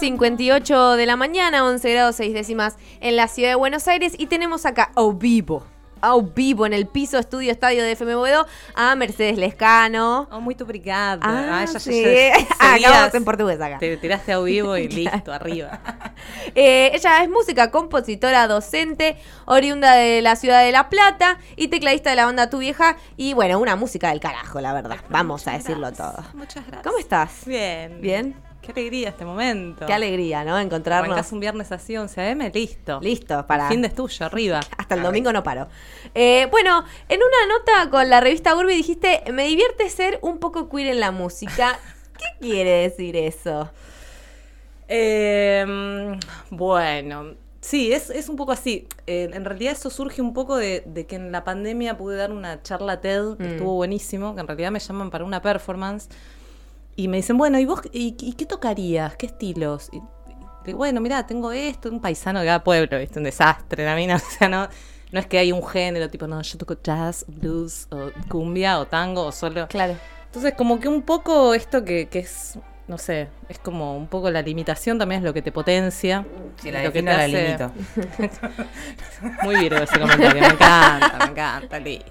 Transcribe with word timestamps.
10.58 0.00 0.96
de 0.96 1.06
la 1.06 1.16
mañana, 1.16 1.64
11 1.64 1.90
grados 1.92 2.16
6 2.16 2.32
décimas 2.32 2.76
en 3.00 3.14
la 3.16 3.28
ciudad 3.28 3.50
de 3.50 3.54
Buenos 3.56 3.86
Aires 3.88 4.14
y 4.16 4.26
tenemos 4.26 4.64
acá 4.64 4.90
a 4.96 5.02
vivo, 5.12 5.64
a 6.00 6.16
vivo 6.18 6.64
en 6.64 6.72
el 6.72 6.86
piso 6.86 7.18
estudio 7.18 7.52
estadio 7.52 7.82
de 7.82 7.92
FM 7.92 8.14
Boedo 8.14 8.46
a 8.74 8.94
Mercedes 8.96 9.36
Lescano. 9.36 10.28
Oh, 10.32 10.40
muito 10.40 10.64
obrigada. 10.64 11.20
Ah, 11.22 11.64
ya- 11.66 11.72
ya- 11.74 11.78
sí. 11.80 12.02
ya- 12.02 12.32
Ah, 12.58 12.74
acabamos 12.76 13.14
en 13.14 13.24
portugués 13.24 13.60
acá. 13.60 13.78
Te 13.78 13.96
tiraste 13.98 14.32
a 14.32 14.38
vivo 14.40 14.76
y 14.78 14.88
listo, 14.88 15.30
arriba. 15.32 15.80
Eh, 16.54 16.90
ella 16.94 17.22
es 17.22 17.28
música, 17.30 17.70
compositora, 17.70 18.46
docente, 18.46 19.16
oriunda 19.46 19.94
de 19.94 20.22
la 20.22 20.36
ciudad 20.36 20.62
de 20.64 20.70
La 20.72 20.88
Plata 20.88 21.38
y 21.56 21.68
tecladista 21.68 22.10
de 22.10 22.16
la 22.16 22.24
banda 22.26 22.48
Tu 22.50 22.58
Vieja. 22.58 22.96
Y 23.16 23.34
bueno, 23.34 23.58
una 23.58 23.74
música 23.76 24.08
del 24.10 24.20
carajo, 24.20 24.60
la 24.60 24.72
verdad. 24.72 24.96
Vamos 25.08 25.46
a 25.48 25.52
decirlo 25.52 25.92
todo. 25.92 26.22
Muchas 26.34 26.64
gracias. 26.66 26.82
¿Cómo 26.84 26.98
estás? 26.98 27.44
Bien. 27.46 28.00
¿Bien? 28.00 28.36
Qué 28.62 28.70
alegría 28.72 29.08
este 29.08 29.24
momento. 29.24 29.84
Qué 29.86 29.92
alegría, 29.92 30.44
¿no? 30.44 30.58
Encontrarnos. 30.58 31.10
Arrancás 31.10 31.32
un 31.32 31.40
viernes 31.40 31.72
así, 31.72 31.96
11 31.96 32.30
am, 32.30 32.38
listo. 32.54 33.00
Listo, 33.02 33.44
para. 33.46 33.64
El 33.64 33.70
fin 33.72 33.82
de 33.82 33.88
es 33.88 33.94
tuyo, 33.94 34.24
arriba. 34.24 34.60
Hasta 34.78 34.94
el 34.94 35.02
domingo 35.02 35.32
no 35.32 35.42
paro. 35.42 35.68
Eh, 36.14 36.46
bueno, 36.50 36.84
en 37.08 37.20
una 37.20 37.46
nota 37.58 37.90
con 37.90 38.08
la 38.08 38.20
revista 38.20 38.54
Urbi 38.54 38.74
dijiste, 38.74 39.24
me 39.32 39.46
divierte 39.48 39.90
ser 39.90 40.18
un 40.22 40.38
poco 40.38 40.68
queer 40.68 40.88
en 40.88 41.00
la 41.00 41.10
música. 41.10 41.76
¿Qué 42.18 42.24
quiere 42.40 42.70
decir 42.88 43.16
eso? 43.16 43.70
Eh, 44.88 45.64
bueno, 46.50 47.34
sí, 47.60 47.92
es, 47.92 48.10
es 48.10 48.28
un 48.28 48.36
poco 48.36 48.52
así. 48.52 48.86
Eh, 49.06 49.30
en 49.32 49.44
realidad 49.44 49.72
eso 49.72 49.90
surge 49.90 50.22
un 50.22 50.34
poco 50.34 50.56
de, 50.56 50.82
de 50.86 51.06
que 51.06 51.16
en 51.16 51.32
la 51.32 51.44
pandemia 51.44 51.96
pude 51.96 52.16
dar 52.16 52.30
una 52.32 52.62
charla 52.62 53.00
TED 53.00 53.36
que 53.38 53.44
Mm. 53.44 53.52
estuvo 53.52 53.74
buenísimo, 53.74 54.34
que 54.34 54.40
en 54.42 54.46
realidad 54.46 54.70
me 54.70 54.78
llaman 54.78 55.10
para 55.10 55.24
una 55.24 55.42
performance. 55.42 56.08
Y 56.96 57.08
me 57.08 57.16
dicen, 57.18 57.38
bueno, 57.38 57.58
¿y 57.58 57.64
vos 57.64 57.80
y, 57.92 58.16
y 58.20 58.32
qué 58.34 58.46
tocarías? 58.46 59.16
¿Qué 59.16 59.26
estilos? 59.26 59.88
Y, 59.92 59.96
y 59.96 60.02
digo, 60.66 60.78
bueno, 60.78 61.00
mira, 61.00 61.26
tengo 61.26 61.50
esto, 61.52 61.88
un 61.90 62.00
paisano 62.00 62.40
de 62.40 62.46
cada 62.46 62.62
pueblo, 62.64 62.98
¿viste? 62.98 63.18
Un 63.18 63.24
desastre, 63.24 63.84
la 63.84 63.94
mina, 63.96 64.16
o 64.16 64.18
sea, 64.18 64.48
no, 64.48 64.68
no 65.10 65.20
es 65.20 65.26
que 65.26 65.38
hay 65.38 65.52
un 65.52 65.66
género, 65.66 66.08
tipo, 66.10 66.26
no, 66.26 66.40
yo 66.42 66.58
toco 66.58 66.76
jazz, 66.82 67.24
blues, 67.28 67.86
o 67.90 68.10
cumbia, 68.28 68.78
o 68.78 68.86
tango, 68.86 69.24
o 69.26 69.32
solo... 69.32 69.66
Claro. 69.68 69.96
Entonces, 70.26 70.54
como 70.56 70.80
que 70.80 70.88
un 70.88 71.02
poco 71.02 71.52
esto 71.54 71.84
que, 71.84 72.08
que 72.08 72.20
es, 72.20 72.58
no 72.88 72.96
sé, 72.96 73.28
es 73.50 73.58
como 73.58 73.96
un 73.96 74.06
poco 74.06 74.30
la 74.30 74.40
limitación 74.40 74.98
también 74.98 75.20
es 75.20 75.24
lo 75.24 75.34
que 75.34 75.42
te 75.42 75.52
potencia. 75.52 76.24
Si 76.56 76.70
la 76.70 76.82
lo 76.84 76.92
que 76.92 77.02
te 77.02 77.06
la 77.06 77.24
hace- 77.24 77.28
limito. 77.44 77.70
Muy 79.42 79.56
virgo 79.56 79.82
ese 79.82 79.98
comentario, 80.00 80.40
me 80.40 80.46
encanta, 80.48 81.16
me 81.18 81.24
encanta, 81.32 81.78
listo. 81.78 82.10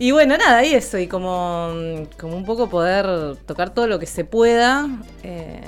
Y 0.00 0.12
bueno, 0.12 0.36
nada, 0.38 0.64
y 0.64 0.72
eso, 0.72 0.96
y 0.98 1.06
como, 1.06 1.72
como 2.18 2.34
un 2.34 2.44
poco 2.46 2.70
poder 2.70 3.36
tocar 3.46 3.68
todo 3.74 3.86
lo 3.86 3.98
que 3.98 4.06
se 4.06 4.24
pueda, 4.24 4.88
eh, 5.22 5.60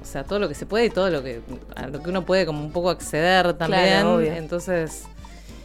o 0.00 0.06
sea, 0.06 0.22
todo 0.22 0.38
lo 0.38 0.48
que 0.48 0.54
se 0.54 0.66
puede 0.66 0.84
y 0.84 0.90
todo 0.90 1.10
lo 1.10 1.20
que, 1.22 1.40
a 1.74 1.88
lo 1.88 2.00
que 2.00 2.10
uno 2.10 2.24
puede 2.24 2.46
como 2.46 2.60
un 2.64 2.70
poco 2.70 2.90
acceder 2.90 3.54
también. 3.54 4.06
obvio. 4.06 4.32
Entonces, 4.32 5.02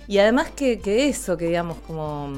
y 0.08 0.18
además 0.18 0.50
que, 0.50 0.80
que 0.80 1.10
eso, 1.10 1.38
que 1.38 1.46
digamos, 1.46 1.78
como, 1.86 2.34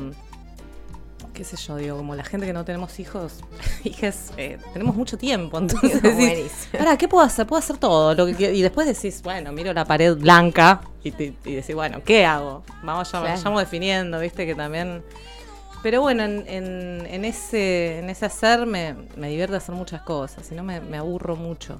qué 1.33 1.45
sé 1.45 1.55
yo, 1.55 1.77
digo, 1.77 1.95
como 1.95 2.13
la 2.13 2.25
gente 2.25 2.45
que 2.45 2.51
no 2.51 2.65
tenemos 2.65 2.99
hijos, 2.99 3.35
hijas, 3.85 4.33
eh, 4.35 4.57
tenemos 4.73 4.97
mucho 4.97 5.17
tiempo, 5.17 5.57
entonces 5.59 6.01
decís. 6.17 6.67
Pará, 6.77 6.97
¿qué 6.97 7.07
puedo 7.07 7.23
hacer? 7.25 7.47
Puedo 7.47 7.59
hacer 7.61 7.77
todo. 7.77 8.13
Lo 8.15 8.25
que, 8.35 8.51
y 8.53 8.61
después 8.61 8.85
decís, 8.85 9.21
bueno, 9.23 9.53
miro 9.53 9.71
la 9.71 9.85
pared 9.85 10.13
blanca 10.17 10.81
y, 11.05 11.11
te- 11.11 11.33
y 11.45 11.55
decís, 11.55 11.73
bueno, 11.73 12.01
¿qué 12.03 12.25
hago? 12.25 12.63
Vamos, 12.83 13.09
ya, 13.13 13.19
Claro. 13.21 13.33
vayamos 13.37 13.61
definiendo, 13.61 14.19
viste, 14.19 14.45
que 14.45 14.55
también. 14.55 15.01
Pero 15.83 16.01
bueno, 16.01 16.23
en, 16.23 16.45
en- 16.47 17.05
en 17.05 17.25
ese, 17.25 17.99
en 17.99 18.09
ese 18.09 18.25
hacer 18.25 18.65
me, 18.65 18.95
me 19.17 19.29
divierte 19.29 19.55
hacer 19.57 19.75
muchas 19.75 20.01
cosas, 20.01 20.45
si 20.47 20.55
no 20.55 20.63
me, 20.63 20.79
me 20.81 20.97
aburro 20.97 21.35
mucho. 21.35 21.77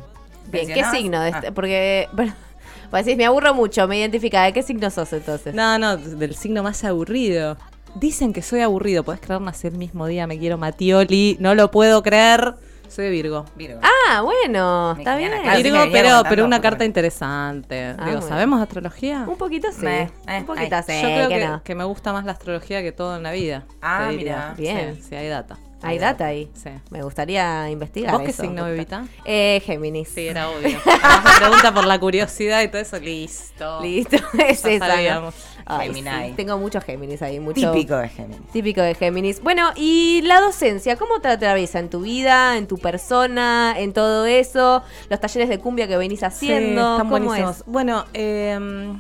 Bien, 0.52 0.68
¿qué 0.68 0.84
signo? 0.92 1.22
de 1.22 1.30
este- 1.30 1.48
Ah. 1.48 1.52
Porque, 1.56 2.08
bueno, 2.14 2.34
pues 2.92 3.06
decís, 3.06 3.18
me 3.18 3.26
aburro 3.26 3.54
mucho, 3.54 3.88
me 3.88 3.98
identifica. 3.98 4.44
¿De 4.44 4.54
qué 4.54 4.62
signo 4.62 4.90
sos 4.92 5.12
entonces? 5.14 5.56
No, 5.56 5.80
no, 5.80 5.96
del 5.98 6.36
signo 6.36 6.62
más 6.64 6.84
aburrido. 6.84 7.58
Dicen 7.96 8.34
que 8.34 8.42
soy 8.42 8.60
aburrido, 8.62 9.04
podés 9.04 9.22
creer, 9.22 9.40
nací 9.42 9.68
el 9.68 9.78
mismo 9.78 10.06
día, 10.08 10.28
me 10.28 10.38
quiero 10.38 10.58
Matioli, 10.58 11.38
no 11.40 11.56
lo 11.56 11.72
puedo 11.72 12.04
creer. 12.04 12.56
Soy 12.94 13.06
de 13.06 13.12
Virgo. 13.12 13.46
Virgo. 13.56 13.80
Ah, 13.82 14.22
bueno, 14.22 14.96
está 14.96 15.16
bien. 15.16 15.32
Claro, 15.42 15.64
Virgo, 15.64 15.78
pero, 15.92 16.22
pero 16.30 16.46
una 16.46 16.62
carta 16.62 16.86
interesante. 16.86 17.86
Ah, 17.86 18.06
Digo, 18.06 18.20
bueno. 18.20 18.22
¿sabemos 18.22 18.62
astrología? 18.62 19.26
Un 19.28 19.36
poquito 19.36 19.72
sí. 19.72 19.88
Eh, 19.88 20.10
un 20.28 20.46
poquito 20.46 20.76
ay. 20.76 20.84
sí, 20.86 20.94
Yo 21.02 21.08
creo 21.08 21.30
que 21.30 21.40
que, 21.40 21.48
no. 21.48 21.64
que 21.64 21.74
me 21.74 21.86
gusta 21.86 22.14
más 22.14 22.24
la 22.24 22.34
astrología 22.34 22.84
que 22.84 22.92
todo 22.92 23.18
en 23.18 23.24
la 23.24 23.32
vida. 23.32 23.64
Ah, 23.82 24.12
mira. 24.16 24.54
Bien. 24.56 24.96
Sí, 24.98 25.08
sí, 25.10 25.16
hay 25.16 25.28
data. 25.28 25.58
Hay 25.82 25.98
data 25.98 26.28
ahí. 26.28 26.50
Sí. 26.54 26.70
Me 26.92 27.02
gustaría 27.02 27.68
investigar. 27.70 28.12
¿Vos 28.14 28.22
qué 28.22 28.30
eso. 28.30 28.44
signo, 28.44 28.64
bebita? 28.64 29.06
Eh, 29.26 29.62
Géminis. 29.66 30.10
Sí, 30.10 30.28
era 30.28 30.50
obvio. 30.50 30.78
Además, 30.86 31.24
me 31.26 31.40
pregunta 31.40 31.74
por 31.74 31.86
la 31.86 32.00
curiosidad 32.00 32.62
y 32.62 32.68
todo 32.68 32.82
eso. 32.82 33.00
Listo. 33.00 33.82
Listo, 33.82 34.18
es 34.48 34.62
Ya 34.64 34.72
esa. 34.72 35.34
Gemini. 35.68 36.10
sí, 36.28 36.34
Tengo 36.36 36.58
muchos 36.58 36.84
Géminis 36.84 37.22
ahí, 37.22 37.40
mucho. 37.40 37.72
Típico 37.72 37.96
de 37.98 38.10
Géminis. 38.10 38.48
Típico 38.52 38.82
de 38.82 38.96
Géminis. 38.96 39.42
Bueno, 39.42 39.72
y 39.76 40.22
la 40.24 40.42
docencia, 40.42 40.96
¿cómo 40.96 41.20
te 41.20 41.28
atraviesa 41.28 41.80
en 41.80 41.90
tu 41.90 42.02
vida, 42.02 42.58
en 42.58 42.68
tu 42.68 42.78
persona, 42.78 43.76
en 43.78 43.94
todo 43.94 44.26
eso? 44.26 44.84
Los 45.10 45.20
talleres 45.20 45.50
de 45.50 45.60
cumbia 45.60 45.88
que 45.88 45.98
venís 45.98 46.24
haciendo. 46.24 46.82
Sí, 46.82 46.92
están 46.92 46.98
¿Cómo 46.98 47.10
buenísimos. 47.12 47.58
es? 47.58 47.66
Bueno, 47.66 48.06
eh, 48.14 48.94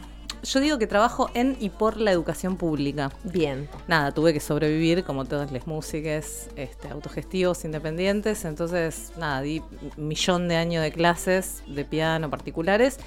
yo 0.43 0.59
digo 0.59 0.77
que 0.77 0.87
trabajo 0.87 1.29
en 1.33 1.55
y 1.59 1.69
por 1.69 1.97
la 1.97 2.11
educación 2.11 2.57
pública. 2.57 3.11
Bien. 3.23 3.69
Nada, 3.87 4.11
tuve 4.11 4.33
que 4.33 4.39
sobrevivir 4.39 5.03
como 5.03 5.25
todas 5.25 5.51
las 5.51 5.65
músicas 5.67 6.49
este, 6.55 6.89
autogestivos, 6.89 7.63
independientes. 7.63 8.43
Entonces, 8.45 9.13
nada, 9.17 9.41
di 9.41 9.61
un 9.97 10.07
millón 10.07 10.47
de 10.49 10.57
años 10.57 10.83
de 10.83 10.91
clases 10.91 11.63
de 11.67 11.85
piano 11.85 12.29
particulares. 12.29 12.99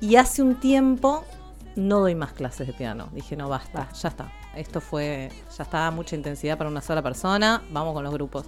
Y 0.00 0.16
hace 0.16 0.42
un 0.42 0.54
tiempo 0.54 1.24
no 1.78 2.00
doy 2.00 2.14
más 2.14 2.32
clases 2.32 2.66
de 2.66 2.72
piano. 2.72 3.08
Dije, 3.12 3.36
no, 3.36 3.48
basta, 3.48 3.88
ya 3.92 4.08
está. 4.08 4.32
Esto 4.54 4.80
fue, 4.80 5.30
ya 5.56 5.64
está, 5.64 5.90
mucha 5.90 6.16
intensidad 6.16 6.58
para 6.58 6.68
una 6.68 6.82
sola 6.82 7.02
persona. 7.02 7.62
Vamos 7.70 7.94
con 7.94 8.04
los 8.04 8.12
grupos. 8.12 8.46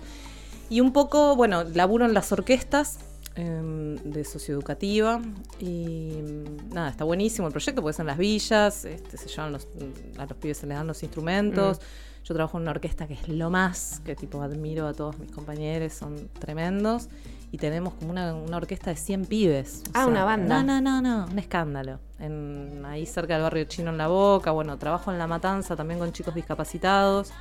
Y 0.68 0.80
un 0.80 0.92
poco, 0.92 1.36
bueno, 1.36 1.64
laburo 1.64 2.04
en 2.04 2.14
las 2.14 2.32
orquestas 2.32 2.98
em, 3.40 3.96
de 3.96 4.24
socioeducativa 4.24 5.20
y 5.58 6.12
mm, 6.22 6.74
nada, 6.74 6.90
está 6.90 7.04
buenísimo 7.04 7.46
el 7.46 7.52
proyecto 7.52 7.80
porque 7.82 7.92
es 7.92 8.00
en 8.00 8.06
las 8.06 8.18
villas, 8.18 8.84
este, 8.84 9.16
se 9.16 9.28
llevan 9.28 9.52
los, 9.52 9.66
a 10.18 10.26
los 10.26 10.36
pibes 10.36 10.58
se 10.58 10.66
les 10.66 10.76
dan 10.76 10.86
los 10.86 11.02
instrumentos. 11.02 11.80
Yo 12.22 12.34
trabajo 12.34 12.58
en 12.58 12.62
una 12.62 12.72
orquesta 12.72 13.06
que 13.06 13.14
es 13.14 13.28
lo 13.28 13.48
más, 13.48 14.02
que 14.04 14.14
tipo 14.14 14.42
admiro 14.42 14.86
a 14.86 14.92
todos 14.92 15.18
mis 15.18 15.32
compañeros, 15.32 15.94
son 15.94 16.28
tremendos. 16.38 17.08
Y 17.52 17.58
tenemos 17.58 17.94
como 17.94 18.12
una, 18.12 18.34
una 18.34 18.58
orquesta 18.58 18.90
de 18.90 18.96
100 18.96 19.24
pibes. 19.24 19.82
Ah, 19.94 20.06
una 20.06 20.22
banda. 20.24 20.62
No, 20.62 20.80
no, 20.80 20.80
no, 20.80 21.02
no, 21.02 21.32
un 21.32 21.38
escándalo. 21.38 21.98
En, 22.20 22.84
ahí 22.84 23.06
cerca 23.06 23.34
del 23.34 23.42
barrio 23.42 23.64
chino 23.64 23.90
en 23.90 23.98
La 23.98 24.06
Boca, 24.06 24.50
bueno, 24.52 24.78
trabajo 24.78 25.10
en 25.10 25.18
La 25.18 25.26
Matanza 25.26 25.74
también 25.74 25.98
con 25.98 26.12
chicos 26.12 26.34
discapacitados 26.34 27.32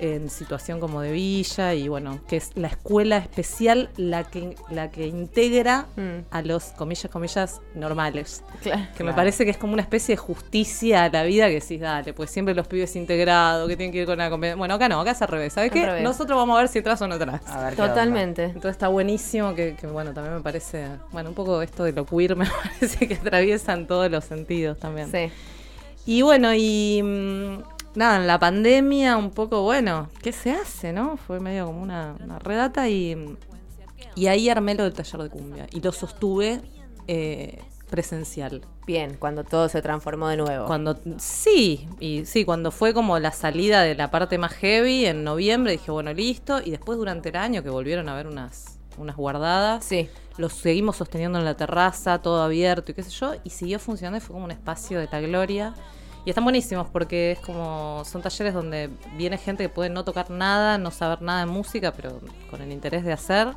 en 0.00 0.30
situación 0.30 0.80
como 0.80 1.00
de 1.00 1.12
villa 1.12 1.74
y 1.74 1.88
bueno, 1.88 2.20
que 2.28 2.36
es 2.36 2.50
la 2.54 2.68
escuela 2.68 3.18
especial 3.18 3.90
la 3.96 4.24
que, 4.24 4.56
la 4.70 4.90
que 4.90 5.06
integra 5.06 5.86
Mm. 5.96 6.24
a 6.30 6.42
los, 6.42 6.64
comillas, 6.76 7.10
comillas, 7.10 7.60
normales. 7.74 8.42
Claro. 8.62 8.82
Que 8.96 9.04
me 9.04 9.12
parece 9.12 9.44
que 9.44 9.50
es 9.50 9.56
como 9.56 9.72
una 9.72 9.82
especie 9.82 10.14
de 10.14 10.16
justicia 10.16 11.04
a 11.04 11.08
la 11.08 11.22
vida 11.24 11.46
que 11.48 11.60
decís, 11.60 11.80
dale, 11.80 12.12
pues 12.12 12.30
siempre 12.30 12.54
los 12.54 12.66
pibes 12.66 12.96
integrados, 12.96 13.68
que 13.68 13.76
tienen 13.76 13.92
que 13.92 13.98
ir 14.00 14.06
con 14.06 14.18
la. 14.18 14.28
Bueno, 14.28 14.74
acá 14.74 14.88
no, 14.88 15.00
acá 15.00 15.12
es 15.12 15.22
al 15.22 15.28
revés. 15.28 15.52
¿Sabes 15.52 15.70
qué? 15.70 15.84
revés. 15.86 16.02
Nosotros 16.02 16.36
vamos 16.36 16.56
a 16.56 16.60
ver 16.60 16.68
si 16.68 16.78
entras 16.78 17.00
o 17.02 17.08
no 17.08 17.14
entras. 17.14 17.46
A 17.46 17.64
ver 17.64 17.74
qué 17.74 17.82
onda. 17.82 17.94
Totalmente. 17.94 18.44
Entonces 18.44 18.72
está 18.72 18.88
buenísimo 18.88 19.54
que, 19.54 19.76
que, 19.80 19.86
bueno, 19.86 20.12
también 20.12 20.34
me 20.36 20.42
parece, 20.42 20.88
bueno, 21.12 21.30
un 21.30 21.34
poco 21.34 21.62
esto 21.62 21.84
de 21.84 21.92
lo 21.92 22.04
queer 22.06 22.36
me 22.36 22.46
parece 22.80 23.06
que 23.06 23.14
atraviesa 23.14 23.72
en 23.72 23.86
todos 23.86 24.10
los 24.10 24.24
sentidos 24.24 24.78
también. 24.78 25.10
Sí. 25.10 25.30
Y 26.06 26.22
bueno, 26.22 26.52
y 26.54 27.00
mm, 27.02 27.73
nada, 27.94 28.16
en 28.16 28.26
la 28.26 28.38
pandemia 28.38 29.16
un 29.16 29.30
poco, 29.30 29.62
bueno, 29.62 30.08
¿qué 30.22 30.32
se 30.32 30.52
hace, 30.52 30.92
no? 30.92 31.16
Fue 31.16 31.40
medio 31.40 31.66
como 31.66 31.82
una, 31.82 32.16
una 32.22 32.38
redata 32.38 32.88
y, 32.88 33.36
y 34.14 34.26
ahí 34.26 34.48
armé 34.48 34.74
lo 34.74 34.84
del 34.84 34.92
taller 34.92 35.22
de 35.22 35.30
cumbia 35.30 35.66
y 35.72 35.80
lo 35.80 35.92
sostuve 35.92 36.60
eh, 37.08 37.60
presencial. 37.90 38.62
Bien, 38.86 39.16
cuando 39.18 39.44
todo 39.44 39.68
se 39.68 39.80
transformó 39.80 40.28
de 40.28 40.36
nuevo. 40.36 40.66
Cuando, 40.66 40.98
sí, 41.18 41.88
y 42.00 42.26
sí, 42.26 42.44
cuando 42.44 42.70
fue 42.70 42.92
como 42.92 43.18
la 43.18 43.32
salida 43.32 43.82
de 43.82 43.94
la 43.94 44.10
parte 44.10 44.36
más 44.36 44.52
heavy 44.54 45.06
en 45.06 45.24
noviembre, 45.24 45.72
dije, 45.72 45.90
bueno, 45.90 46.12
listo, 46.12 46.60
y 46.62 46.70
después 46.70 46.98
durante 46.98 47.30
el 47.30 47.36
año 47.36 47.62
que 47.62 47.70
volvieron 47.70 48.08
a 48.10 48.12
haber 48.12 48.26
unas, 48.26 48.78
unas 48.98 49.16
guardadas, 49.16 49.84
Sí. 49.86 50.10
lo 50.36 50.50
seguimos 50.50 50.96
sosteniendo 50.96 51.38
en 51.38 51.46
la 51.46 51.56
terraza, 51.56 52.20
todo 52.20 52.42
abierto 52.42 52.92
y 52.92 52.94
qué 52.94 53.02
sé 53.02 53.10
yo, 53.10 53.32
y 53.42 53.50
siguió 53.50 53.78
funcionando 53.78 54.18
y 54.18 54.20
fue 54.20 54.34
como 54.34 54.44
un 54.44 54.50
espacio 54.50 55.00
de 55.00 55.08
la 55.10 55.20
gloria. 55.22 55.74
Y 56.24 56.30
están 56.30 56.44
buenísimos 56.44 56.88
porque 56.88 57.32
es 57.32 57.38
como, 57.40 58.02
son 58.06 58.22
talleres 58.22 58.54
donde 58.54 58.88
viene 59.16 59.36
gente 59.36 59.62
que 59.64 59.68
puede 59.68 59.90
no 59.90 60.04
tocar 60.04 60.30
nada, 60.30 60.78
no 60.78 60.90
saber 60.90 61.20
nada 61.20 61.40
de 61.40 61.46
música, 61.46 61.92
pero 61.92 62.18
con 62.50 62.62
el 62.62 62.72
interés 62.72 63.04
de 63.04 63.12
hacer. 63.12 63.48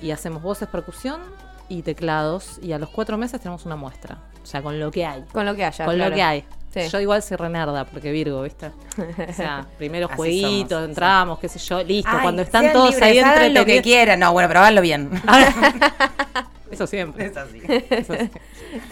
Y 0.00 0.12
hacemos 0.12 0.42
voces, 0.42 0.68
percusión 0.68 1.20
y 1.68 1.82
teclados. 1.82 2.60
Y 2.62 2.72
a 2.72 2.78
los 2.78 2.88
cuatro 2.88 3.18
meses 3.18 3.40
tenemos 3.40 3.66
una 3.66 3.74
muestra. 3.74 4.18
O 4.42 4.46
sea, 4.46 4.62
con 4.62 4.78
lo 4.78 4.90
que 4.92 5.04
hay. 5.04 5.22
Con 5.32 5.44
lo 5.44 5.56
que 5.56 5.64
haya. 5.64 5.84
con 5.84 5.94
claro. 5.94 6.10
lo 6.10 6.16
que 6.16 6.22
hay. 6.22 6.44
Sí. 6.72 6.88
Yo 6.88 7.00
igual 7.00 7.22
soy 7.22 7.36
renarda 7.36 7.84
porque 7.84 8.12
Virgo, 8.12 8.42
¿viste? 8.42 8.70
O 9.28 9.32
sea, 9.32 9.66
primero 9.76 10.08
jueguitos, 10.08 10.70
somos, 10.70 10.88
entramos, 10.88 11.38
qué 11.38 11.48
sé 11.48 11.58
yo, 11.58 11.82
listo. 11.82 12.10
Ay, 12.10 12.22
cuando 12.22 12.42
están 12.42 12.72
todos 12.72 12.94
libres, 12.94 13.02
ahí 13.02 13.18
hagan 13.18 13.34
lo 13.34 13.38
que 13.38 13.76
entretenidos. 13.76 13.82
quieran. 13.82 14.20
No, 14.20 14.32
bueno, 14.32 14.48
pero 14.48 14.60
háganlo 14.60 14.80
bien. 14.80 15.10
Eso 16.70 16.86
siempre. 16.86 17.26
Es 17.26 17.36
así. 17.36 17.60
Eso 17.90 18.14
sí. 18.14 18.30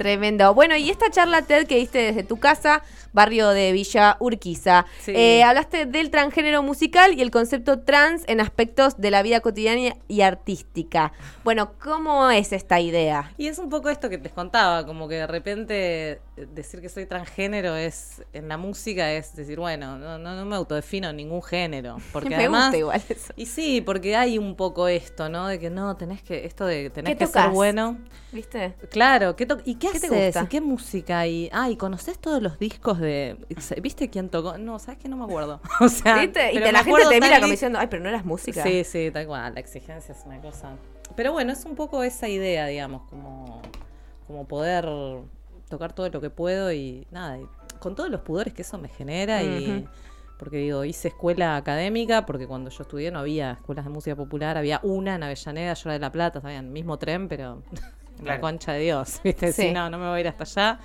Tremendo. 0.00 0.55
Bueno, 0.55 0.76
y 0.76 0.88
esta 0.88 1.11
charla 1.11 1.43
TED 1.43 1.67
que 1.67 1.76
diste 1.76 1.99
desde 1.99 2.23
tu 2.23 2.38
casa, 2.38 2.82
barrio 3.12 3.50
de 3.50 3.70
Villa 3.73 4.17
Urquiza, 4.19 4.87
Sí. 5.00 5.12
eh, 5.14 5.43
hablaste 5.43 5.85
del 5.85 6.08
transgénero 6.11 6.62
musical 6.62 7.12
y 7.12 7.20
el 7.20 7.31
concepto 7.31 7.81
trans 7.81 8.23
en 8.26 8.41
aspectos 8.41 8.97
de 8.97 9.11
la 9.11 9.20
vida 9.23 9.41
cotidiana 9.41 9.94
y 10.08 10.23
artística. 10.23 11.12
Bueno, 11.44 11.73
¿cómo 11.79 12.31
es 12.31 12.55
esta 12.55 12.81
idea? 12.81 13.35
Y 13.37 13.49
es 13.49 13.58
un 13.58 13.69
poco 13.69 13.91
esto 13.91 14.08
que 14.08 14.17
te 14.17 14.31
contaba, 14.31 14.87
como 14.87 15.06
que 15.06 15.17
de 15.17 15.26
repente 15.26 16.20
decir 16.47 16.81
que 16.81 16.89
soy 16.89 17.07
transgénero 17.07 17.75
es 17.77 18.23
en 18.33 18.49
la 18.49 18.57
música 18.57 19.13
es 19.13 19.35
decir, 19.35 19.59
bueno, 19.59 19.99
no, 19.99 20.19
no, 20.19 20.35
no 20.35 20.45
me 20.45 20.57
autodefino 20.57 21.11
en 21.11 21.17
ningún 21.17 21.43
género. 21.43 21.97
Porque 22.13 22.31
Me 22.31 22.37
además, 22.37 22.65
gusta 22.67 22.79
igual 22.79 23.03
eso. 23.09 23.33
Y 23.37 23.47
sí, 23.47 23.81
porque 23.81 24.17
hay 24.17 24.39
un 24.39 24.57
poco 24.57 24.89
esto, 24.89 25.29
¿no? 25.29 25.49
De 25.49 25.59
que 25.59 25.71
no, 25.71 25.97
tenés 25.97 26.23
que, 26.23 26.45
esto 26.47 26.67
de 26.67 26.91
tenés 26.91 27.13
¿Qué 27.15 27.19
que 27.19 27.27
ser 27.27 27.51
bueno. 27.51 27.99
¿Viste? 28.33 28.75
Claro, 28.91 29.35
¿qué 29.37 29.47
¿y 29.65 29.75
qué, 29.77 29.89
¿Qué 29.91 30.01
te 30.01 30.07
haces? 30.07 30.27
gusta? 30.27 30.43
¿Y 30.45 30.47
qué 30.47 30.61
música 30.61 31.21
hay? 31.21 31.49
Ah, 31.53 31.69
¿y 31.71 31.77
conoces 31.77 32.19
todos 32.19 32.41
los 32.43 32.59
discos 32.59 32.99
de... 33.01 33.37
¿Viste 33.83 34.09
quién 34.11 34.29
tocó? 34.29 34.57
No, 34.59 34.79
¿sabes 34.79 34.99
qué? 34.99 35.09
No 35.09 35.17
me 35.17 35.25
acuerdo. 35.25 35.61
O 35.81 35.89
sea, 35.89 36.17
¿Viste? 36.19 36.53
Y 36.53 36.59
te- 36.61 36.73
la 36.73 36.85
gente 36.85 37.03
te 37.09 37.21
mira 37.21 37.41
como 37.41 37.51
diciendo, 37.51 37.79
ay, 37.79 37.87
pero 37.89 38.03
no 38.03 38.09
eras 38.09 38.25
música. 38.25 38.63
Sí, 38.63 38.85
sí, 38.85 39.11
tal 39.13 39.27
cual. 39.27 39.55
La 39.55 39.61
exigencia 39.61 40.15
es 40.15 40.23
una 40.27 40.41
cosa. 40.41 40.77
Pero 41.17 41.33
bueno, 41.33 41.53
es 41.53 41.65
un 41.65 41.75
poco 41.75 42.03
esa 42.03 42.29
idea, 42.29 42.67
digamos, 42.67 43.03
como, 43.11 43.61
como 44.27 44.47
poder 44.47 44.87
tocar 45.70 45.94
todo 45.94 46.11
lo 46.11 46.20
que 46.20 46.28
puedo 46.28 46.70
y 46.72 47.06
nada, 47.11 47.38
y 47.38 47.46
con 47.78 47.94
todos 47.94 48.11
los 48.11 48.20
pudores 48.20 48.52
que 48.52 48.61
eso 48.61 48.76
me 48.76 48.88
genera 48.88 49.43
y 49.43 49.88
porque 50.40 50.56
digo, 50.56 50.87
hice 50.87 51.08
escuela 51.08 51.56
académica, 51.56 52.25
porque 52.25 52.46
cuando 52.46 52.70
yo 52.70 52.82
estudié 52.82 53.11
no 53.11 53.19
había 53.19 53.52
escuelas 53.52 53.84
de 53.84 53.90
música 53.90 54.17
popular, 54.17 54.56
había 54.56 54.81
una 54.82 55.17
en 55.17 55.22
Avellaneda, 55.22 55.75
yo 55.75 55.82
era 55.84 55.93
de 55.93 55.99
La 55.99 56.11
Plata, 56.11 56.38
estaba 56.38 56.55
en 56.55 56.64
el 56.64 56.70
mismo 56.70 56.99
tren, 56.99 57.28
pero 57.28 57.62
la 58.25 58.40
concha 58.40 58.72
de 58.72 58.81
Dios, 58.81 59.20
¿viste? 59.25 59.52
Sí. 59.52 59.64
Si 59.64 59.72
no, 59.72 59.90
no 59.90 59.99
me 59.99 60.08
voy 60.08 60.17
a 60.17 60.20
ir 60.20 60.28
hasta 60.28 60.44
allá. 60.44 60.81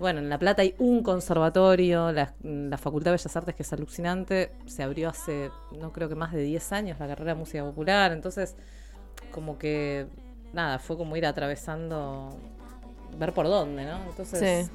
Bueno, 0.00 0.18
en 0.18 0.28
La 0.28 0.36
Plata 0.36 0.62
hay 0.62 0.74
un 0.78 1.04
conservatorio, 1.04 2.10
la, 2.10 2.34
la 2.42 2.76
Facultad 2.76 3.12
de 3.12 3.18
Bellas 3.18 3.36
Artes, 3.36 3.54
que 3.54 3.62
es 3.62 3.72
alucinante, 3.72 4.50
se 4.66 4.82
abrió 4.82 5.10
hace, 5.10 5.50
no 5.78 5.92
creo 5.92 6.08
que 6.08 6.16
más 6.16 6.32
de 6.32 6.42
10 6.42 6.72
años, 6.72 6.98
la 6.98 7.06
carrera 7.06 7.34
de 7.34 7.38
música 7.38 7.62
popular, 7.62 8.10
entonces, 8.10 8.56
como 9.30 9.58
que, 9.58 10.08
nada, 10.52 10.80
fue 10.80 10.96
como 10.96 11.16
ir 11.16 11.24
atravesando, 11.24 12.36
ver 13.18 13.32
por 13.32 13.46
dónde, 13.46 13.84
¿no? 13.84 13.98
Entonces, 14.08 14.66
Sí. 14.66 14.72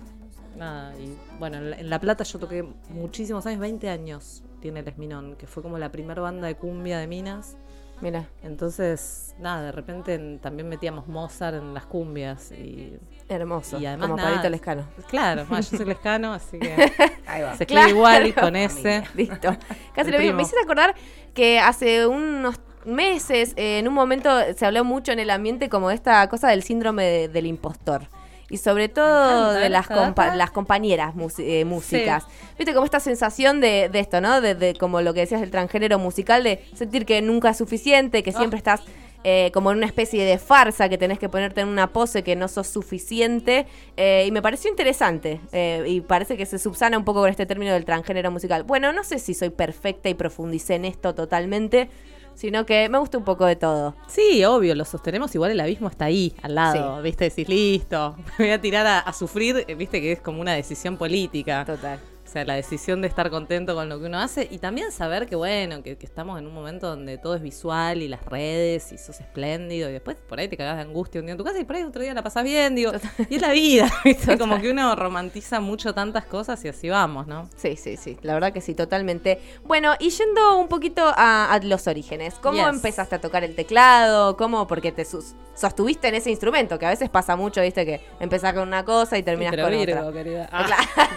nada, 0.57 0.93
y 0.97 1.15
bueno, 1.39 1.57
en 1.57 1.89
la, 1.89 1.99
Plata 1.99 2.23
yo 2.23 2.39
toqué 2.39 2.67
muchísimos 2.89 3.45
años, 3.45 3.59
20 3.59 3.89
años 3.89 4.43
tiene 4.61 4.79
el 4.81 4.87
Esminón, 4.87 5.35
que 5.35 5.47
fue 5.47 5.61
como 5.63 5.77
la 5.77 5.91
primera 5.91 6.21
banda 6.21 6.47
de 6.47 6.55
cumbia 6.55 6.99
de 6.99 7.07
Minas. 7.07 7.57
Mira, 7.99 8.27
Entonces, 8.43 9.33
nada, 9.39 9.63
de 9.63 9.71
repente 9.71 10.13
en- 10.13 10.37
también 10.37 10.69
metíamos 10.69 11.07
Mozart 11.07 11.57
en 11.57 11.73
las 11.73 11.87
cumbias 11.87 12.51
y 12.51 12.95
hermoso. 13.27 13.79
Y 13.79 13.87
además 13.87 14.05
como 14.07 14.17
nada. 14.17 14.29
Pablito 14.29 14.49
Lescano. 14.51 14.83
Claro, 15.09 15.45
yo 15.49 15.63
soy 15.63 15.83
lescano, 15.85 16.31
así 16.33 16.59
que 16.59 16.75
Ahí 17.25 17.41
va. 17.41 17.55
se 17.55 17.63
escribe 17.63 17.65
Claro. 17.65 17.89
igual 17.89 18.35
con 18.35 18.55
ese. 18.55 19.03
Listo. 19.15 19.49
Casi 19.95 20.09
El 20.09 20.15
lo 20.15 20.19
mismo. 20.19 20.35
Me 20.37 20.41
hiciste 20.43 20.61
acordar 20.61 20.93
que 21.33 21.59
hace 21.59 22.05
unos 22.05 22.59
meses, 22.85 23.53
eh, 23.55 23.79
en 23.79 23.87
un 23.87 23.95
momento, 23.95 24.29
se 24.55 24.65
habló 24.67 24.83
mucho 24.83 25.11
en 25.11 25.17
el 25.19 25.31
ambiente 25.31 25.67
como 25.67 25.89
de 25.89 25.95
esta 25.95 26.29
cosa 26.29 26.49
del 26.49 26.61
síndrome 26.61 27.03
de- 27.03 27.27
del 27.29 27.47
impostor. 27.47 28.07
Y 28.49 28.57
sobre 28.57 28.87
todo 28.87 29.05
encanta, 29.07 29.59
de 29.59 29.65
¿eh? 29.65 29.69
las, 29.69 29.87
compa- 29.89 30.33
las 30.35 30.51
compañeras 30.51 31.13
eh, 31.39 31.65
músicas. 31.65 32.25
Viste 32.57 32.73
como 32.73 32.85
esta 32.85 32.99
sensación 33.01 33.59
de, 33.59 33.89
de 33.89 33.99
esto, 33.99 34.21
¿no? 34.21 34.39
De, 34.41 34.55
de 34.55 34.73
como 34.75 35.01
lo 35.01 35.13
que 35.13 35.19
decías 35.21 35.41
del 35.41 35.51
transgénero 35.51 35.99
musical, 35.99 36.43
de 36.43 36.63
sentir 36.73 37.05
que 37.05 37.21
nunca 37.21 37.49
es 37.49 37.57
suficiente, 37.57 38.23
que 38.23 38.31
siempre 38.31 38.57
Ah. 38.57 38.59
estás 38.59 38.81
eh, 39.23 39.51
como 39.53 39.71
en 39.71 39.77
una 39.77 39.87
especie 39.87 40.23
de 40.23 40.37
farsa, 40.37 40.87
que 40.87 40.97
tenés 40.97 41.19
que 41.19 41.27
ponerte 41.27 41.59
en 41.59 41.67
una 41.67 41.87
pose 41.91 42.23
que 42.23 42.37
no 42.37 42.47
sos 42.47 42.67
suficiente. 42.67 43.65
eh, 43.97 44.23
y 44.25 44.31
me 44.31 44.41
pareció 44.41 44.69
interesante. 44.69 45.41
eh, 45.51 45.83
y 45.85 45.99
parece 45.99 46.37
que 46.37 46.45
se 46.45 46.57
subsana 46.59 46.97
un 46.97 47.03
poco 47.03 47.19
con 47.21 47.29
este 47.29 47.45
término 47.45 47.73
del 47.73 47.83
transgénero 47.83 48.31
musical. 48.31 48.63
Bueno, 48.63 48.93
no 48.93 49.03
sé 49.03 49.19
si 49.19 49.33
soy 49.33 49.49
perfecta 49.49 50.07
y 50.07 50.13
profundicé 50.13 50.75
en 50.75 50.85
esto 50.85 51.13
totalmente, 51.13 51.89
sino 52.37 52.65
que 52.65 52.87
me 52.87 52.97
gusta 52.99 53.17
un 53.17 53.23
poco 53.23 53.45
de 53.45 53.55
todo. 53.55 53.95
Sí, 54.07 54.45
obvio, 54.45 54.75
lo 54.75 54.85
sostenemos, 54.85 55.33
igual 55.35 55.51
el 55.51 55.59
abismo 55.59 55.89
está 55.89 56.05
ahí, 56.05 56.33
al 56.43 56.55
lado, 56.55 56.97
Sí. 56.97 57.03
¿viste? 57.03 57.23
Decís, 57.25 57.49
listo, 57.49 58.15
me 58.37 58.45
voy 58.45 58.51
a 58.53 58.61
tirar 58.61 58.85
a, 58.85 58.99
a 58.99 59.11
sufrir, 59.11 59.65
eh, 59.67 59.75
¿viste? 59.75 59.99
Que 59.99 60.11
es 60.13 60.21
como 60.21 60.39
una 60.39 60.53
decisión 60.53 60.95
política. 60.97 61.65
Total. 61.65 61.99
O 62.27 62.29
sea, 62.29 62.43
la 62.43 62.55
decisión 62.55 63.01
de 63.01 63.07
estar 63.07 63.29
contento 63.29 63.73
con 63.73 63.87
lo 63.87 63.99
que 63.99 64.05
uno 64.07 64.19
hace 64.19 64.47
y 64.51 64.57
también 64.57 64.91
saber 64.91 65.27
que, 65.27 65.37
bueno, 65.37 65.81
que, 65.81 65.97
que 65.97 66.05
estamos 66.05 66.37
en 66.37 66.45
un 66.45 66.53
momento 66.53 66.87
donde 66.89 67.17
todo 67.17 67.35
es 67.35 67.41
visual 67.41 68.01
y 68.01 68.09
las 68.09 68.25
redes 68.25 68.91
y 68.91 68.97
sos 68.97 69.19
espléndido 69.21 69.89
y 69.89 69.93
después 69.93 70.17
por 70.27 70.37
ahí 70.39 70.49
te 70.49 70.57
cagás 70.57 70.75
de 70.75 70.81
angustia 70.81 71.21
un 71.21 71.27
día 71.27 71.31
en 71.31 71.37
tu 71.37 71.45
casa 71.45 71.59
y 71.59 71.63
por 71.63 71.77
ahí 71.77 71.83
otro 71.83 72.01
día 72.01 72.13
la 72.13 72.21
pasás 72.23 72.43
bien, 72.43 72.75
digo, 72.75 72.91
y 73.29 73.35
es 73.35 73.41
la 73.41 73.51
vida, 73.53 73.89
¿viste? 74.03 74.37
Como 74.37 74.59
que 74.59 74.71
uno 74.71 74.93
romantiza 74.95 75.61
mucho 75.61 75.93
tantas 75.93 76.25
cosas 76.25 76.63
y 76.65 76.67
así 76.67 76.89
vamos, 76.89 77.27
¿no? 77.27 77.49
Sí, 77.55 77.77
sí, 77.77 77.95
sí, 77.95 78.17
la 78.23 78.33
verdad 78.33 78.51
que 78.51 78.59
sí, 78.59 78.73
totalmente. 78.75 79.39
Bueno, 79.63 79.93
y 79.99 80.09
yendo 80.09 80.57
un 80.57 80.67
poquito 80.67 81.03
a, 81.15 81.53
a 81.53 81.59
los 81.59 81.87
orígenes, 81.87 82.33
¿cómo 82.41 82.57
Yes. 82.57 82.67
empezaste 82.75 83.15
a 83.15 83.21
tocar 83.21 83.43
el 83.45 83.55
teclado? 83.55 84.35
¿Cómo? 84.35 84.67
Porque 84.67 84.91
te 84.91 85.05
sus- 85.05 85.33
sostuviste 85.55 86.07
en 86.09 86.15
ese 86.15 86.29
instrumento, 86.29 86.77
que 86.77 86.85
a 86.85 86.89
veces 86.89 87.09
pasa 87.09 87.35
mucho, 87.35 87.61
viste, 87.61 87.85
que 87.85 88.01
empezás 88.19 88.53
con 88.53 88.67
una 88.67 88.83
cosa 88.83 89.17
y 89.17 89.23
terminas 89.23 89.55
con 89.55 89.71
Virgo, 89.71 89.99
otra. 90.01 90.11
querida. 90.11 90.49
Ah, 90.51 90.65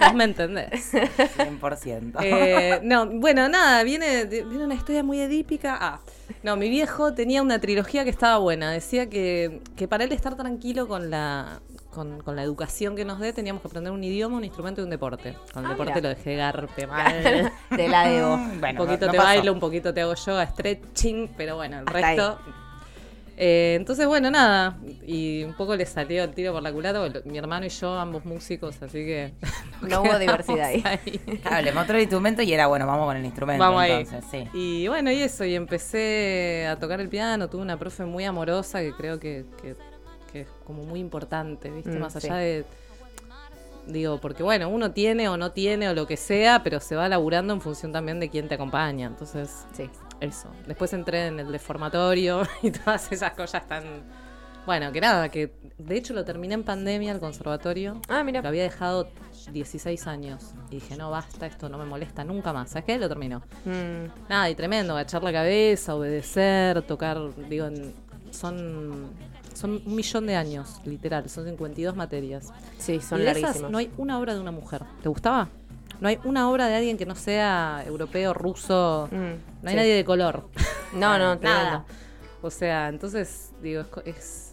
vos 0.01 0.15
me 0.15 0.25
entendés. 0.25 0.93
100%. 1.07 2.17
Eh, 2.23 2.81
no, 2.83 3.07
bueno, 3.07 3.49
nada, 3.49 3.83
viene, 3.83 4.25
viene 4.25 4.65
una 4.65 4.75
historia 4.75 5.03
muy 5.03 5.21
edípica. 5.21 5.77
Ah, 5.81 6.01
no, 6.43 6.57
mi 6.57 6.69
viejo 6.69 7.13
tenía 7.15 7.43
una 7.43 7.59
trilogía 7.61 8.05
que 8.05 8.11
estaba 8.11 8.39
buena. 8.39 8.71
Decía 8.73 9.09
que, 9.11 9.61
que 9.77 9.89
para 9.89 10.05
él 10.05 10.13
estar 10.13 10.37
tranquilo 10.37 10.87
con 10.89 11.11
la, 11.11 11.61
con, 11.91 12.23
con 12.23 12.37
la 12.37 12.43
educación 12.43 12.95
que 12.97 13.05
nos 13.05 13.19
dé, 13.21 13.33
teníamos 13.33 13.63
que 13.63 13.69
aprender 13.69 13.93
un 13.93 14.03
idioma, 14.05 14.37
un 14.37 14.45
instrumento 14.45 14.81
y 14.81 14.85
un 14.85 14.91
deporte. 14.91 15.37
Con 15.53 15.65
el 15.65 15.71
Ah, 15.71 15.73
deporte 15.75 15.95
mira. 15.97 16.09
lo 16.11 16.17
dejé 16.17 16.37
garpe 16.37 16.87
mal. 16.87 17.51
de 17.71 17.89
la 17.89 18.09
debo. 18.09 18.37
Bueno, 18.59 18.83
un 18.83 18.87
poquito 18.87 19.07
no- 19.07 19.07
no 19.07 19.13
te 19.13 19.17
pasó. 19.19 19.29
bailo, 19.29 19.53
un 19.53 19.61
poquito 19.61 19.95
te 19.95 20.01
hago 20.03 20.15
yoga, 20.15 20.47
stretching, 20.47 21.31
pero 21.37 21.57
bueno, 21.57 21.79
el 21.81 21.87
Hasta 21.89 22.01
resto. 22.01 22.39
Eh, 23.43 23.75
entonces, 23.79 24.07
bueno, 24.07 24.31
nada. 24.31 24.79
Y 25.07 25.45
un 25.45 25.55
poco 25.55 25.75
le 25.75 25.87
salió 25.87 26.25
el 26.25 26.31
tiro 26.35 26.53
por 26.53 26.63
la 26.63 26.71
culata, 26.73 27.01
porque 27.01 27.23
mi 27.29 27.39
hermano 27.39 27.65
y 27.65 27.71
yo, 27.71 27.95
ambos 27.99 28.25
músicos, 28.27 28.77
así 28.83 28.99
que. 28.99 29.33
No 29.81 30.03
hubo 30.03 30.19
diversidad 30.19 30.67
ahí. 30.67 30.83
Claro, 31.43 31.63
le 31.63 31.73
mostró 31.73 31.97
el 31.97 32.03
instrumento 32.03 32.43
y 32.43 32.53
era 32.53 32.67
bueno, 32.67 32.87
vamos 32.87 33.07
con 33.07 33.17
el 33.17 33.25
instrumento. 33.25 33.65
Vamos 33.65 33.81
ahí. 33.81 34.07
sí. 34.31 34.45
Y 34.53 34.89
bueno, 34.89 35.11
y 35.11 35.23
eso, 35.23 35.45
y 35.47 35.55
empecé 35.55 36.67
a 36.71 36.77
tocar 36.79 37.01
el 37.01 37.09
piano, 37.09 37.49
tuve 37.49 37.63
una 37.63 37.79
profe 37.79 38.05
muy 38.05 38.25
amorosa 38.25 38.81
que 38.81 38.93
creo 38.93 39.19
que, 39.19 39.47
que- 39.63 39.77
que 40.31 40.43
es 40.43 40.49
como 40.67 40.85
muy 40.85 41.01
importante, 41.01 41.71
¿viste? 41.71 41.91
Mm, 41.91 41.99
Más 41.99 42.13
sí. 42.13 42.19
allá 42.27 42.37
de... 42.37 42.65
Digo, 43.87 44.19
porque 44.21 44.43
bueno, 44.43 44.69
uno 44.69 44.93
tiene 44.93 45.29
o 45.29 45.37
no 45.39 45.51
tiene 45.53 45.89
o 45.89 45.95
lo 45.95 46.07
que 46.07 46.17
sea, 46.19 46.63
pero 46.63 46.79
se 46.79 46.95
va 46.95 47.09
laburando 47.09 47.55
en 47.55 47.61
función 47.61 47.91
también 47.91 48.21
de 48.21 48.29
quién 48.29 48.47
te 48.47 48.55
acompaña. 48.55 49.07
Entonces, 49.07 49.65
Sí. 49.73 49.89
Eso. 50.21 50.49
Después 50.67 50.93
entré 50.93 51.27
en 51.27 51.41
el 51.41 51.51
deformatorio 51.53 52.43
y 52.63 52.71
todas 52.71 53.11
esas 53.13 53.33
cosas 53.33 53.67
tan... 53.67 53.85
Bueno, 54.67 54.93
que 54.93 55.01
nada, 55.01 55.31
que 55.31 55.53
de 55.79 55.97
hecho 55.97 56.13
lo 56.13 56.25
terminé 56.25 56.55
en 56.55 56.63
pandemia 56.65 57.13
el 57.13 57.19
conservatorio. 57.19 58.01
Ah, 58.09 58.23
mira. 58.23 58.43
Lo 58.43 58.49
había 58.49 58.63
dejado 58.63 59.09
16 59.51 60.07
años. 60.07 60.53
Y 60.71 60.75
dije, 60.77 60.97
no, 60.97 61.11
basta, 61.11 61.47
esto 61.47 61.69
no 61.71 61.79
me 61.79 61.87
molesta 61.87 62.25
nunca 62.25 62.53
más. 62.53 62.69
¿Sabes 62.71 62.85
qué? 62.85 62.99
Lo 62.99 63.09
terminó. 63.09 63.39
Mm, 63.65 64.29
Nada, 64.29 64.51
y 64.51 64.55
tremendo, 64.55 64.93
agachar 64.93 65.23
la 65.23 65.33
cabeza, 65.33 65.95
obedecer, 65.95 66.83
tocar, 66.83 67.19
digo, 67.49 67.69
son, 68.31 69.09
son 69.55 69.83
un 69.85 69.97
millón 69.97 70.27
de 70.27 70.37
años, 70.37 70.81
literal, 70.85 71.29
son 71.31 71.47
52 71.47 71.97
materias. 71.97 72.53
sí, 72.79 73.01
son 73.01 73.21
y 73.21 73.25
de 73.25 73.31
esas 73.31 73.63
no 73.63 73.79
hay 73.79 73.91
una 73.97 74.19
obra 74.19 74.35
de 74.35 74.41
una 74.41 74.53
mujer. 74.53 74.83
¿Te 75.03 75.09
gustaba? 75.09 75.49
No 76.01 76.09
hay 76.09 76.19
una 76.25 76.51
obra 76.51 76.67
de 76.69 76.77
alguien 76.77 76.97
que 76.97 77.07
no 77.07 77.15
sea 77.15 77.83
europeo, 77.87 78.33
ruso, 78.35 79.09
Mm, 79.11 79.15
no 79.17 79.31
hay 79.65 79.71
sí. 79.71 79.77
nadie 79.77 79.95
de 79.95 80.05
color. 80.05 80.49
No, 80.95 81.19
no, 81.19 81.37
Nada. 81.41 81.85
O 82.43 82.51
sea, 82.51 82.89
entonces, 82.89 83.53
digo, 83.63 83.83
es, 83.83 83.87
co- 83.89 84.03
es- 84.05 84.47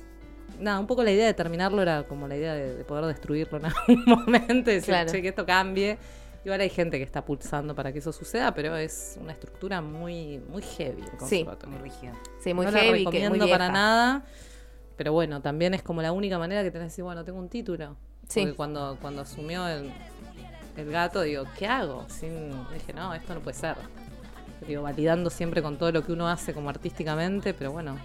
Nada, 0.60 0.80
un 0.80 0.88
poco 0.88 1.04
la 1.04 1.12
idea 1.12 1.28
de 1.28 1.34
terminarlo 1.36 1.82
era 1.84 2.04
como 2.04 2.28
la 2.28 2.36
idea 2.36 2.54
de, 2.56 2.76
de 2.76 2.84
poder 2.84 3.06
destruirlo 3.06 3.60
en 3.60 3.66
algún 3.88 4.04
momento 4.06 4.72
y 4.72 4.76
decir, 4.76 4.90
Claro. 4.94 5.12
che, 5.12 5.22
que 5.22 5.28
esto 5.30 5.46
cambie. 5.46 5.98
Igual 6.44 6.62
hay 6.62 6.70
gente 6.70 6.98
que 6.98 7.04
está 7.04 7.24
pulsando 7.24 7.76
para 7.76 7.92
que 7.94 8.00
eso 8.00 8.12
suceda, 8.12 8.54
pero 8.54 8.76
es 8.76 9.18
una 9.22 9.34
estructura 9.34 9.82
muy, 9.82 10.40
muy 10.50 10.62
heavy. 10.64 11.02
el 11.04 11.28
Sí. 11.28 11.46
Muy 11.68 11.78
rígido. 11.78 12.14
Sí, 12.42 12.54
muy 12.54 12.66
no 12.66 12.72
la 12.72 12.80
heavy, 12.80 13.00
que 13.00 13.04
muy 13.06 13.14
recomiendo 13.22 13.50
para 13.50 13.70
nada. 13.72 14.24
Pero 14.96 15.14
bueno, 15.14 15.42
también 15.42 15.74
es 15.76 15.84
como 15.84 16.02
la 16.02 16.12
única 16.12 16.40
manera 16.40 16.64
que 16.64 16.72
tenés 16.72 16.86
de 16.86 16.90
decir, 16.90 17.04
bueno, 17.04 17.24
tengo 17.24 17.38
un 17.40 17.50
título. 17.50 17.96
Sí. 18.28 18.42
Porque 18.42 18.56
cuando, 18.56 18.98
cuando 19.02 19.22
asumió 19.22 19.68
el, 19.68 19.92
el 20.78 20.92
gato, 20.92 21.22
digo, 21.22 21.44
¿qué 21.58 21.68
hago? 21.68 22.06
Sin, 22.08 22.50
dije, 22.74 22.94
no, 22.94 23.14
esto 23.14 23.34
no 23.34 23.40
puede 23.42 23.58
ser. 23.58 23.76
Digo, 24.68 24.82
validando 24.84 25.30
siempre 25.30 25.62
con 25.62 25.78
todo 25.78 25.92
lo 25.92 26.04
que 26.06 26.12
uno 26.12 26.28
hace 26.28 26.54
como 26.54 26.70
artísticamente, 26.70 27.54
pero 27.54 27.72
bueno, 27.72 27.98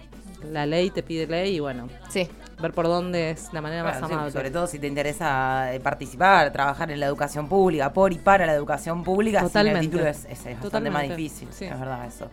la 0.51 0.65
ley 0.65 0.89
te 0.89 1.01
pide 1.03 1.25
ley 1.27 1.55
y 1.55 1.59
bueno, 1.59 1.87
Sí, 2.09 2.27
ver 2.61 2.71
por 2.73 2.85
dónde 2.85 3.31
es 3.31 3.51
la 3.53 3.61
manera 3.61 3.83
más 3.83 3.97
sí, 3.97 4.03
amable. 4.05 4.31
sobre 4.31 4.51
todo 4.51 4.67
si 4.67 4.77
te 4.79 4.87
interesa 4.87 5.73
eh, 5.73 5.79
participar, 5.79 6.51
trabajar 6.51 6.91
en 6.91 6.99
la 6.99 7.05
educación 7.07 7.47
pública, 7.47 7.91
por 7.93 8.13
y 8.13 8.17
para 8.17 8.45
la 8.45 8.53
educación 8.53 9.03
pública, 9.03 9.39
sin 9.39 9.47
Totalmente. 9.49 9.79
el 9.79 9.85
título 9.89 10.07
es, 10.07 10.25
es- 10.25 10.45
es 10.45 10.59
bastante 10.61 10.89
más 10.89 11.03
difícil. 11.03 11.47
sí. 11.51 11.65
Es 11.65 11.79
verdad 11.79 12.05
eso. 12.05 12.29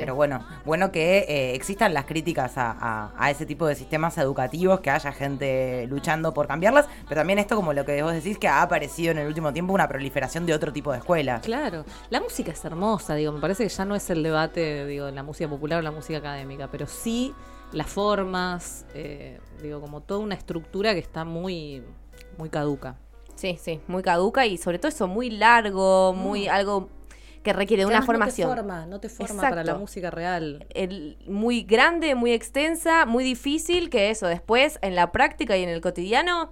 Pero 0.00 0.14
bueno, 0.14 0.44
bueno 0.64 0.92
que 0.92 1.18
eh, 1.28 1.54
existan 1.54 1.92
las 1.94 2.04
críticas 2.04 2.56
a, 2.58 2.70
a- 2.70 3.12
a 3.18 3.30
ese 3.30 3.46
tipo 3.46 3.66
de 3.66 3.74
sistemas 3.74 4.16
educativos, 4.18 4.80
que 4.80 4.90
haya 4.90 5.10
gente 5.12 5.86
luchando 5.88 6.32
por 6.34 6.46
cambiarlas, 6.46 6.86
pero 7.08 7.20
también 7.20 7.38
esto 7.38 7.56
como 7.56 7.72
lo 7.72 7.84
que 7.84 8.02
vos 8.02 8.12
decís, 8.12 8.38
que 8.38 8.46
ha 8.48 8.62
aparecido 8.62 9.10
en 9.12 9.18
el 9.18 9.26
último 9.26 9.52
tiempo 9.52 9.72
una 9.72 9.88
proliferación 9.88 10.46
de 10.46 10.54
otro 10.54 10.72
tipo 10.72 10.92
de 10.92 10.98
escuelas. 10.98 11.42
Claro, 11.42 11.84
la 12.10 12.20
música 12.20 12.52
es 12.52 12.64
hermosa, 12.64 13.14
digo, 13.14 13.32
me 13.32 13.40
parece 13.40 13.62
que 13.64 13.68
ya 13.70 13.84
no 13.84 13.94
es 13.94 14.08
el 14.10 14.22
debate, 14.22 14.86
digo, 14.86 15.10
la 15.10 15.22
música 15.22 15.48
popular 15.48 15.78
o 15.78 15.82
la 15.82 15.90
música 15.90 16.18
académica, 16.18 16.68
pero 16.70 16.86
sí 16.86 17.34
las 17.72 17.86
formas, 17.88 18.86
eh, 18.94 19.40
digo, 19.62 19.80
como 19.80 20.00
toda 20.00 20.20
una 20.20 20.34
estructura 20.34 20.92
que 20.92 21.00
está 21.00 21.24
muy, 21.24 21.82
muy 22.38 22.48
caduca. 22.50 22.96
Sí, 23.34 23.58
sí, 23.60 23.80
muy 23.86 24.02
caduca 24.02 24.46
y 24.46 24.56
sobre 24.56 24.78
todo 24.78 24.88
eso 24.88 25.08
muy 25.08 25.30
largo, 25.30 26.14
muy 26.14 26.48
algo 26.48 26.88
que 27.46 27.52
requiere 27.52 27.84
de 27.84 27.86
una 27.86 28.02
formación. 28.02 28.48
No 28.48 28.54
te 28.54 28.60
forma, 28.60 28.86
no 28.86 29.00
te 29.00 29.08
forma 29.08 29.24
Exacto. 29.34 29.48
para 29.50 29.64
la 29.64 29.74
música 29.76 30.10
real. 30.10 30.66
el- 30.74 31.16
muy 31.26 31.62
grande, 31.62 32.14
muy 32.14 32.32
extensa, 32.32 33.06
muy 33.06 33.22
difícil, 33.24 33.88
que 33.88 34.10
eso 34.10 34.26
después 34.26 34.78
en 34.82 34.94
la 34.96 35.12
práctica 35.12 35.56
y 35.56 35.62
en 35.62 35.68
el 35.68 35.80
cotidiano 35.80 36.50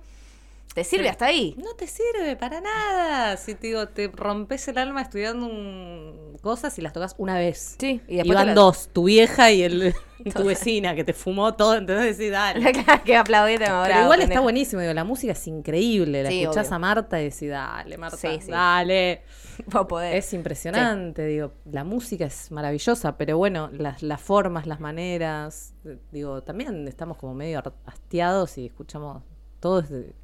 te 0.74 0.82
sirve 0.82 1.04
Sí. 1.04 1.08
hasta 1.10 1.26
ahí. 1.26 1.54
No 1.56 1.74
te 1.74 1.86
sirve 1.86 2.34
para 2.36 2.60
nada. 2.60 3.36
Si 3.36 3.54
te 3.54 3.68
digo, 3.68 3.86
te 3.88 4.08
rompes 4.08 4.66
el 4.68 4.78
alma 4.78 5.02
estudiando 5.02 5.46
un- 5.46 6.36
cosas 6.42 6.76
y 6.78 6.82
las 6.82 6.92
tocas 6.92 7.14
una 7.18 7.38
vez. 7.38 7.76
Sí, 7.78 8.00
y 8.08 8.14
Y, 8.14 8.16
después 8.18 8.38
te 8.38 8.44
van 8.44 8.54
dos, 8.54 8.88
tu 8.92 9.04
vieja 9.04 9.50
y 9.52 9.62
el, 9.62 9.94
tu 10.34 10.44
vecina 10.44 10.94
que 10.96 11.04
te 11.04 11.12
fumó 11.12 11.54
todo, 11.54 11.76
entonces 11.76 12.18
decís, 12.18 12.32
dale. 12.32 12.72
que 13.04 13.16
aplaudirte 13.16 13.66
ahora. 13.66 13.88
Pero 13.94 14.02
igual 14.04 14.20
está 14.22 14.40
buenísimo, 14.40 14.80
digo, 14.82 14.92
la 14.94 15.04
música 15.04 15.32
es 15.32 15.46
increíble. 15.46 16.22
La 16.24 16.28
Sí, 16.30 16.42
escuchás 16.42 16.66
obvio. 16.66 16.76
a 16.76 16.78
Marta 16.80 17.20
y 17.20 17.24
decís, 17.24 17.48
dale, 17.50 17.96
Marta, 17.96 18.16
sí. 18.16 18.38
dale. 18.48 19.22
Es 20.16 20.32
impresionante, 20.32 21.26
digo, 21.26 21.52
la 21.70 21.84
música 21.84 22.24
es 22.26 22.50
maravillosa, 22.50 23.16
pero 23.16 23.36
bueno, 23.38 23.70
las, 23.72 24.02
las 24.02 24.20
formas, 24.20 24.66
las 24.66 24.80
maneras, 24.80 25.74
eh, 25.84 25.98
digo, 26.12 26.42
también 26.42 26.86
estamos 26.88 27.16
como 27.16 27.34
medio 27.34 27.62
hastiados 27.86 28.58
y 28.58 28.66
escuchamos 28.66 29.22
todo 29.60 29.80
desde 29.80 30.14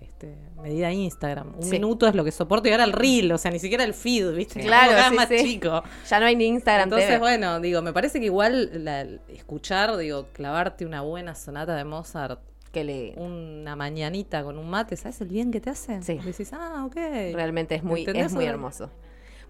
este, 0.00 0.36
medida 0.62 0.92
Instagram. 0.92 1.54
Un 1.56 1.62
Sí. 1.64 1.70
minuto 1.70 2.06
es 2.06 2.14
lo 2.14 2.22
que 2.22 2.30
soporto 2.30 2.68
y 2.68 2.72
ahora 2.72 2.84
el 2.84 2.92
reel, 2.92 3.32
o 3.32 3.38
sea, 3.38 3.50
ni 3.50 3.58
siquiera 3.58 3.82
el 3.82 3.92
feed, 3.92 4.32
¿viste? 4.34 4.60
Claro, 4.60 4.92
cada 4.92 5.10
sí, 5.10 5.16
más 5.16 5.28
sí. 5.28 5.36
chico. 5.42 5.82
Ya 6.08 6.20
no 6.20 6.26
hay 6.26 6.36
ni 6.36 6.44
Instagram 6.46 6.84
Entonces, 6.84 7.08
TV. 7.08 7.18
bueno, 7.18 7.58
digo, 7.58 7.82
me 7.82 7.92
parece 7.92 8.20
que 8.20 8.26
igual 8.26 8.84
la- 8.84 9.02
escuchar, 9.28 9.96
digo, 9.96 10.28
clavarte 10.32 10.86
una 10.86 11.00
buena 11.00 11.34
sonata 11.34 11.74
de 11.74 11.84
Mozart 11.84 12.40
que 12.74 12.84
le 12.84 13.14
una 13.16 13.74
mañanita 13.76 14.44
con 14.44 14.58
un 14.58 14.68
mate, 14.68 14.96
¿sabes 14.96 15.18
el 15.22 15.28
bien 15.28 15.50
que 15.50 15.60
te 15.62 15.70
hace? 15.70 16.02
Sí. 16.02 16.18
Decís, 16.22 16.52
ah, 16.52 16.84
ok. 16.86 16.94
realmente 17.32 17.74
es 17.76 17.82
muy, 17.82 18.04
es 18.06 18.32
muy 18.34 18.44
hermoso. 18.44 18.90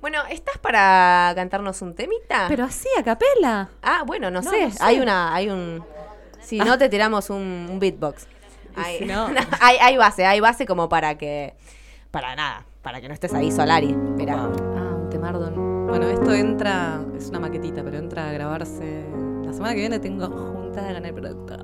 Bueno, 0.01 0.19
¿estás 0.31 0.59
para 0.59 1.33
cantarnos 1.35 1.81
un 1.83 1.95
temita? 1.95 2.45
Pero 2.49 2.65
así, 2.65 2.87
a 2.99 3.03
capela. 3.03 3.71
Ah, 3.83 4.05
bueno, 4.07 4.31
no, 4.31 4.43
No, 4.43 4.51
sé. 4.51 4.67
no 4.67 4.71
sé. 4.71 4.79
Hay 4.81 5.01
una, 5.01 5.35
hay 5.35 5.49
un. 5.49 5.83
Si 6.41 6.59
no 6.59 6.77
te 6.79 6.89
tiramos 6.91 7.31
un, 7.31 7.67
un 7.71 7.79
beatbox. 7.81 8.27
Hay, 8.77 8.99
si 8.99 9.05
no- 9.07 9.29
hay, 9.61 9.79
hay 9.81 9.97
base, 9.97 10.27
hay 10.27 10.41
base 10.41 10.67
como 10.67 10.89
para 10.89 11.17
que. 11.17 11.55
Para 12.11 12.37
nada. 12.37 12.67
Para 12.83 13.01
que 13.01 13.09
no 13.09 13.15
estés 13.15 13.33
ahí 13.33 13.51
solari. 13.51 13.95
Mira. 13.95 14.35
Ah, 14.35 14.95
un 14.95 15.09
temardón. 15.11 15.87
Bueno, 15.89 16.07
esto 16.09 16.35
entra, 16.35 17.01
es 17.17 17.29
una 17.31 17.41
maquetita, 17.41 17.83
pero 17.83 17.97
entra 17.97 18.29
a 18.29 18.33
grabarse. 18.33 19.07
La 19.45 19.53
semana 19.55 19.73
que 19.73 19.81
viene 19.81 19.99
tengo 20.01 20.27
juntada 20.27 20.93
con 20.93 21.07
el 21.07 21.15
productor. 21.15 21.64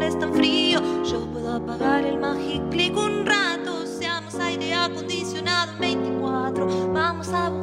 Pones 0.00 0.18
tan 0.18 0.32
frío. 0.32 0.80
Yo 1.04 1.26
puedo 1.26 1.56
apagar 1.56 2.06
el 2.06 2.18
Magic 2.18 2.70
Click 2.70 2.96
un 2.96 3.26
rato. 3.26 3.84
Seamos 3.86 4.34
aire 4.36 4.72
acondicionado 4.72 5.72
en 5.72 5.78
24. 5.78 6.92
Vamos 6.94 7.28
a 7.28 7.59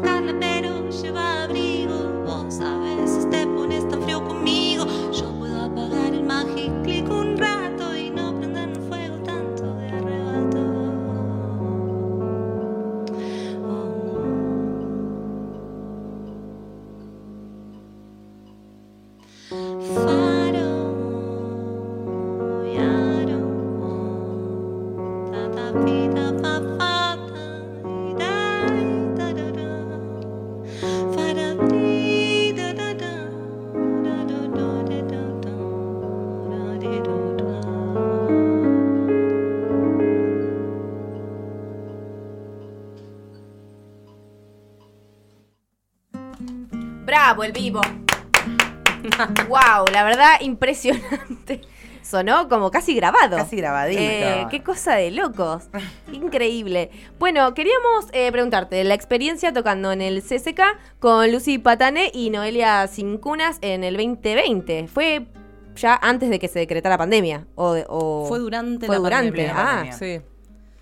Bravo, 47.07 47.45
el 47.45 47.53
vivo. 47.53 47.79
wow, 49.47 49.85
la 49.93 50.03
verdad, 50.03 50.41
impresionante. 50.41 51.61
Sonó 52.03 52.49
como 52.49 52.69
casi 52.69 52.93
grabado. 52.95 53.37
Casi 53.37 53.55
grabadito. 53.55 54.01
Eh, 54.01 54.45
qué 54.51 54.61
cosa 54.61 54.95
de 54.95 55.11
locos. 55.11 55.69
Increíble. 56.11 56.89
Bueno, 57.17 57.53
queríamos 57.53 58.07
eh, 58.11 58.29
preguntarte 58.33 58.83
la 58.83 58.93
experiencia 58.93 59.53
tocando 59.53 59.93
en 59.93 60.01
el 60.01 60.21
CCK 60.21 60.61
con 60.99 61.31
Lucy 61.31 61.59
Patane 61.59 62.11
y 62.13 62.29
Noelia 62.29 62.85
Cincunas 62.87 63.57
en 63.61 63.85
el 63.85 63.95
2020. 63.95 64.89
¿Fue 64.89 65.27
ya 65.75 65.95
antes 66.01 66.29
de 66.29 66.39
que 66.39 66.49
se 66.49 66.59
decretara 66.59 66.95
la 66.95 66.97
pandemia? 66.99 67.47
O, 67.55 67.77
o- 67.87 68.25
Fue 68.27 68.39
durante 68.39 68.85
fue 68.85 68.95
la 68.95 68.99
durante. 69.01 69.29
pandemia. 69.31 69.53
Ah, 69.57 69.65
pandemia. 69.65 69.93
Sí. 69.93 70.21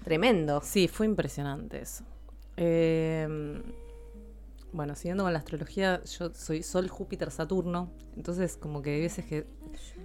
tremendo. 0.04 0.62
Sí, 0.64 0.88
fue 0.88 1.06
impresionante 1.06 1.82
eso. 1.84 2.04
Eh, 2.58 3.62
bueno, 4.76 4.96
siguiendo 4.96 5.24
con 5.24 5.32
la 5.32 5.40
astrología, 5.40 6.02
yo 6.04 6.34
soy 6.34 6.62
Sol, 6.62 6.90
Júpiter, 6.90 7.32
Saturno. 7.32 7.92
Entonces, 8.16 8.58
como 8.58 8.82
que 8.82 8.96
hay 8.96 9.02
veces 9.02 9.26
que 9.26 9.48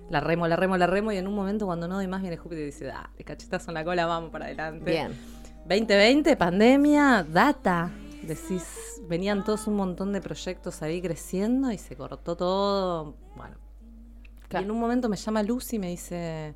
la 0.09 0.21
remo, 0.21 0.47
la 0.47 0.57
remo, 0.57 0.77
la 0.77 0.87
remo, 0.87 1.11
y 1.13 1.17
en 1.17 1.27
un 1.27 1.35
momento 1.35 1.67
cuando 1.67 1.89
no 1.89 1.97
doy 1.97 2.07
más 2.07 2.23
viene 2.23 2.37
Júpiter 2.37 2.63
y 2.63 2.67
dice, 2.67 2.91
ah, 2.91 3.11
de 3.19 3.25
cachetazo 3.25 3.71
en 3.71 3.75
la 3.75 3.85
cola, 3.85 4.07
vamos 4.07 4.31
para 4.31 4.47
adelante. 4.47 4.91
Bien. 4.91 5.13
2020, 5.69 6.37
pandemia, 6.37 7.27
data. 7.29 7.91
Decís, 8.23 9.03
venían 9.09 9.45
todos 9.45 9.67
un 9.67 9.75
montón 9.75 10.13
de 10.13 10.21
proyectos 10.21 10.83
ahí 10.83 11.03
creciendo 11.03 11.73
y 11.73 11.79
se 11.79 11.97
cortó 11.97 12.37
todo. 12.37 13.17
Bueno. 13.37 13.57
Claro. 14.49 14.63
Y 14.63 14.65
en 14.67 14.71
un 14.71 14.81
momento 14.81 15.09
me 15.09 15.17
llama 15.17 15.43
Lucy 15.43 15.77
y 15.77 15.79
me 15.79 15.89
dice, 15.89 16.55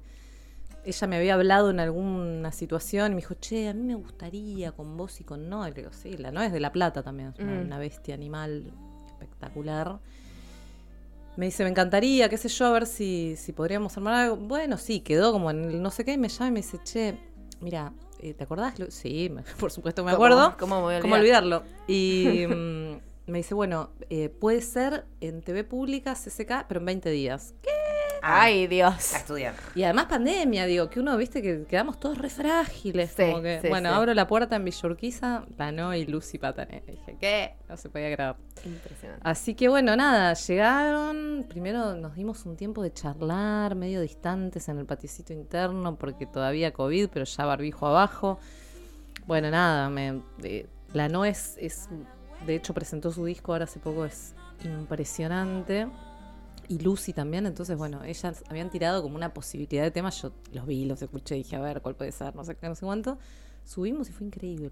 ella 0.85 1.07
me 1.07 1.17
había 1.17 1.35
hablado 1.35 1.71
en 1.71 1.81
alguna 1.81 2.53
situación 2.53 3.13
y 3.13 3.15
me 3.17 3.21
dijo, 3.21 3.35
che, 3.35 3.69
a 3.69 3.75
mí 3.75 3.83
me 3.83 3.95
gustaría 3.95 4.73
con 4.73 4.97
vos 4.97 5.21
y 5.21 5.25
con 5.25 5.49
Noé. 5.49 5.71
Le 5.71 5.77
digo, 5.77 5.93
sí, 5.93 6.17
la 6.17 6.31
Noé 6.31 6.47
es 6.47 6.53
de 6.53 6.61
La 6.61 6.73
Plata 6.73 7.03
también, 7.03 7.31
es 7.31 7.39
una, 7.39 7.53
Mm. 7.53 7.61
una 7.67 7.79
bestia 7.79 8.15
animal 8.15 8.73
espectacular. 9.07 9.99
Me 11.37 11.47
dice, 11.47 11.65
me 11.65 11.71
encantaría, 11.71 12.29
qué 12.29 12.37
sé 12.37 12.49
yo, 12.49 12.67
a 12.67 12.71
ver 12.73 12.87
si, 12.87 13.35
si 13.37 13.53
podríamos 13.53 13.97
armar 13.97 14.15
algo. 14.15 14.37
Bueno, 14.37 14.79
sí, 14.79 15.01
quedó 15.01 15.33
como 15.33 15.51
en 15.51 15.65
el 15.65 15.83
no 15.83 15.91
sé 15.91 16.05
qué, 16.05 16.13
y 16.13 16.19
me 16.19 16.29
llama 16.29 16.49
y 16.49 16.51
me 16.53 16.61
dice, 16.61 16.79
che, 16.85 17.19
mira, 17.61 17.93
eh, 18.21 18.35
¿te 18.35 18.45
acordás? 18.45 18.79
Lu-?" 18.79 18.91
Sí, 18.91 19.33
por 19.59 19.73
supuesto 19.73 20.05
me 20.05 20.13
¿Cómo? 20.13 20.27
acuerdo. 20.27 20.57
¿Cómo 20.59 20.77
me 20.77 20.83
voy 20.83 20.95
a 20.95 21.01
¿Cómo 21.01 21.15
olvidar? 21.17 21.43
olvidarlo? 21.43 21.69
Y 21.89 22.47
mm, 22.49 23.31
me 23.33 23.39
dice, 23.39 23.55
bueno, 23.55 23.91
eh, 24.11 24.29
puede 24.29 24.61
ser 24.61 25.07
en 25.21 25.43
TV 25.43 25.65
pública, 25.65 26.15
CCK, 26.15 26.67
pero 26.69 26.79
en 26.79 26.87
20 26.87 27.11
días. 27.11 27.55
¿Qué? 27.63 27.71
Ay, 28.27 28.67
Dios. 28.69 29.13
A 29.13 29.19
estudiar. 29.19 29.55
Y 29.75 29.83
además 29.83 30.07
pandemia, 30.07 30.65
digo, 30.65 30.89
que 30.89 30.99
uno, 30.99 31.15
viste, 31.19 31.43
que 31.43 31.65
quedamos 31.65 32.01
todos 32.01 32.17
re 32.17 32.31
frágiles. 32.31 33.13
Sí, 33.15 33.25
como 33.31 33.43
que, 33.43 33.61
sí, 33.61 33.69
bueno, 33.69 33.91
sí. 33.91 33.95
abro 33.95 34.15
la 34.15 34.27
puerta 34.27 34.57
en 34.57 34.65
Villurquiza, 34.65 35.45
la 35.59 35.73
no 35.73 35.95
y 35.95 36.07
Lucy 36.07 36.39
Patané. 36.39 36.83
Dije, 36.87 37.19
¿qué? 37.21 37.55
No 37.69 37.77
se 37.77 37.91
podía 37.91 38.15
creer. 38.15 38.35
Impresionante. 38.65 39.29
Así 39.29 39.55
que 39.55 39.69
bueno, 39.69 39.95
nada, 39.95 40.33
llegaron, 40.33 41.45
primero 41.51 41.95
nos 41.97 42.15
dimos 42.15 42.47
un 42.47 42.57
tiempo 42.57 42.83
de 42.83 42.95
charlar, 42.95 43.75
medio 43.75 44.01
distantes 44.01 44.71
en 44.71 44.79
el 44.79 44.87
paticito 44.87 45.35
interno, 45.35 45.97
porque 45.97 46.25
todavía 46.25 46.73
COVID, 46.73 47.11
pero 47.13 47.27
ya 47.27 47.45
barbijo 47.45 47.87
abajo. 47.87 48.39
Bueno, 49.27 49.51
nada, 49.51 49.91
me, 49.91 50.23
eh, 50.43 50.67
la 50.95 51.11
no 51.11 51.27
es, 51.27 51.59
es, 51.59 51.91
de 52.47 52.55
hecho 52.55 52.73
presentó 52.73 53.13
su 53.13 53.27
disco 53.27 53.53
ahora 53.53 53.65
hace 53.65 53.81
poco, 53.81 54.07
es 54.07 54.35
impresionante. 54.65 55.89
Y 56.69 56.79
Lucy 56.79 57.13
también, 57.13 57.47
entonces 57.47 57.77
bueno, 57.77 58.03
ellas 58.05 58.43
habían 58.49 58.71
tirado 58.71 59.03
como 59.03 59.17
una 59.17 59.33
posibilidad 59.35 59.83
de 59.83 59.91
temas, 59.91 60.21
yo 60.23 60.33
los 60.53 60.67
vi, 60.67 60.85
los 60.85 61.01
escuché, 61.03 61.35
dije, 61.37 61.57
a 61.57 61.61
ver, 61.61 61.81
¿cuál 61.83 61.95
puede 61.95 62.13
ser? 62.13 62.35
No 62.35 62.45
sé 62.45 62.55
qué, 62.57 62.69
no 62.69 62.75
sé 62.75 62.85
cuánto. 62.87 63.19
Subimos 63.65 64.09
y 64.09 64.13
fue 64.13 64.27
increíble. 64.27 64.71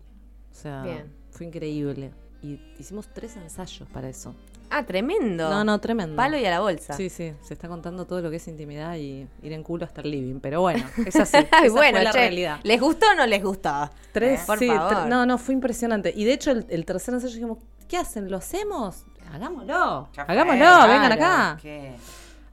O 0.51 0.55
sea, 0.55 0.83
Bien. 0.83 1.13
fue 1.31 1.47
increíble. 1.47 2.13
Y 2.43 2.61
hicimos 2.79 3.09
tres 3.15 3.37
ensayos 3.37 3.89
para 3.91 4.09
eso. 4.09 4.35
Ah, 4.69 4.85
tremendo. 4.85 5.49
No, 5.51 5.65
no, 5.65 5.79
tremendo. 5.81 6.17
Palo 6.17 6.39
y 6.39 6.45
a 6.47 6.51
la 6.51 6.61
bolsa. 6.61 6.95
Sí, 6.95 7.09
sí, 7.11 7.33
se 7.43 7.55
está 7.55 7.69
contando 7.69 8.07
todo 8.07 8.21
lo 8.21 8.31
que 8.31 8.37
es 8.37 8.49
intimidad 8.49 8.97
y 8.97 9.29
ir 9.43 9.53
en 9.53 9.63
culo 9.63 9.85
hasta 9.85 10.01
el 10.01 10.11
living. 10.11 10.41
Pero 10.41 10.61
bueno, 10.63 10.85
es 11.07 11.15
así. 11.17 11.37
Esa 11.65 11.73
bueno, 11.73 11.99
fue 11.99 12.05
la 12.05 12.11
che, 12.11 12.19
realidad. 12.19 12.61
¿les 12.65 12.81
gustó 12.81 13.07
o 13.13 13.15
no 13.15 13.27
les 13.27 13.43
gustó? 13.45 13.91
Tres, 14.13 14.41
Eh, 14.41 14.45
por 14.47 14.59
sí, 14.59 14.67
favor. 14.67 14.93
tre- 14.93 15.09
no, 15.09 15.25
no, 15.27 15.39
fue 15.39 15.55
impresionante. 15.55 16.13
Y 16.17 16.25
de 16.25 16.33
hecho, 16.33 16.51
el, 16.51 16.67
el 16.69 16.85
tercer 16.85 17.15
ensayo 17.15 17.33
dijimos, 17.35 17.59
¿qué 17.87 17.99
hacen? 17.99 18.31
¿Lo 18.31 18.39
hacemos? 18.39 19.05
Hagámoslo. 19.33 20.09
Ya 20.13 20.25
fue, 20.25 20.35
Hagámoslo, 20.35 20.59
claro. 20.61 20.93
vengan 20.93 21.13
acá. 21.13 21.59
¿Qué? 21.61 21.93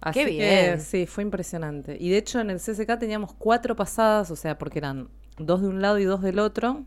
Así 0.01 0.19
Qué 0.19 0.25
que, 0.25 0.31
bien. 0.31 0.79
sí, 0.81 1.05
fue 1.05 1.23
impresionante. 1.23 1.97
Y 1.99 2.09
de 2.09 2.17
hecho, 2.17 2.39
en 2.39 2.49
el 2.49 2.59
CCK 2.59 2.97
teníamos 2.97 3.33
cuatro 3.33 3.75
pasadas, 3.75 4.31
o 4.31 4.35
sea, 4.35 4.57
porque 4.57 4.79
eran 4.79 5.09
dos 5.37 5.61
de 5.61 5.67
un 5.67 5.81
lado 5.81 5.99
y 5.99 6.05
dos 6.05 6.21
del 6.21 6.39
otro. 6.39 6.83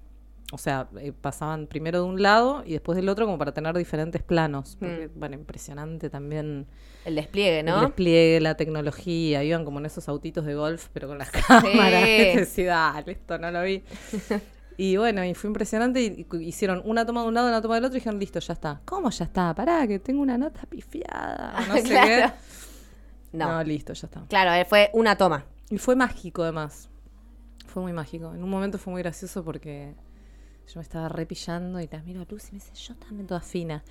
O 0.51 0.59
sea, 0.59 0.89
eh, 0.99 1.13
pasaban 1.19 1.67
primero 1.67 2.03
de 2.03 2.09
un 2.09 2.21
lado 2.23 2.63
y 2.67 2.73
después 2.73 2.97
del 2.97 3.09
otro 3.09 3.25
como 3.27 3.39
para 3.39 3.53
tener 3.53 3.75
diferentes 3.77 4.23
planos. 4.23 4.77
Porque, 4.79 5.09
bueno, 5.15 5.35
impresionante 5.35 6.11
también 6.11 6.67
El 7.07 7.15
despliegue, 7.15 7.61
el 7.61 7.67
¿no? 7.67 7.81
despliegue, 7.81 8.41
la 8.41 8.55
tecnología. 8.55 9.43
Iban 9.45 9.65
como 9.65 9.79
en 9.79 9.87
esos 9.87 10.09
autitos 10.09 10.45
de 10.45 10.55
golf, 10.55 10.89
pero 10.93 11.09
con 11.09 11.17
las 11.19 11.31
cámaras. 11.49 12.03
Decía, 12.37 12.93
dale, 12.95 13.13
esto 13.13 13.39
no 13.39 13.51
lo 13.51 13.63
vi. 13.63 13.83
Y 14.77 14.97
bueno, 14.97 15.25
y 15.25 15.35
fue 15.35 15.49
impresionante. 15.49 16.01
Y, 16.03 16.27
y 16.33 16.45
hicieron 16.45 16.83
una 16.85 17.05
toma 17.07 17.23
de 17.23 17.29
un 17.29 17.35
lado, 17.35 17.49
una 17.49 17.61
toma 17.63 17.75
del 17.77 17.85
otro 17.85 17.97
y 17.97 18.01
dijeron, 18.01 18.19
listo, 18.19 18.39
ya 18.41 18.55
está. 18.55 18.81
¿Cómo 18.85 19.11
ya 19.11 19.25
está? 19.25 19.55
Pará, 19.55 19.87
que 19.87 19.99
tengo 19.99 20.23
una 20.23 20.39
nota 20.39 20.63
pifiada. 20.69 21.55
No 21.69 21.75
sé 21.77 21.83
Claro. 21.83 22.07
qué. 23.33 23.37
No. 23.37 23.49
No, 23.53 23.65
listo, 23.65 23.93
ya 23.93 24.07
está. 24.07 24.25
Claro, 24.29 24.53
eh, 24.53 24.65
fue 24.65 24.91
una 24.95 25.17
toma. 25.17 25.45
Y 25.71 25.79
fue 25.79 25.97
mágico, 25.97 26.43
además. 26.43 26.89
Fue 27.67 27.83
muy 27.83 27.93
mágico. 27.93 28.35
En 28.35 28.43
un 28.43 28.51
momento 28.51 28.77
fue 28.79 28.93
muy 28.93 29.03
gracioso 29.03 29.43
porque 29.45 29.95
yo 30.67 30.73
me 30.77 30.83
estaba 30.83 31.09
repillando 31.09 31.81
y 31.81 31.89
la 31.91 32.03
miro 32.03 32.21
a 32.21 32.27
Lucy 32.29 32.49
y 32.51 32.53
me 32.53 32.59
dice, 32.59 32.75
yo 32.75 32.95
también 32.97 33.27
toda 33.27 33.41
fina. 33.41 33.83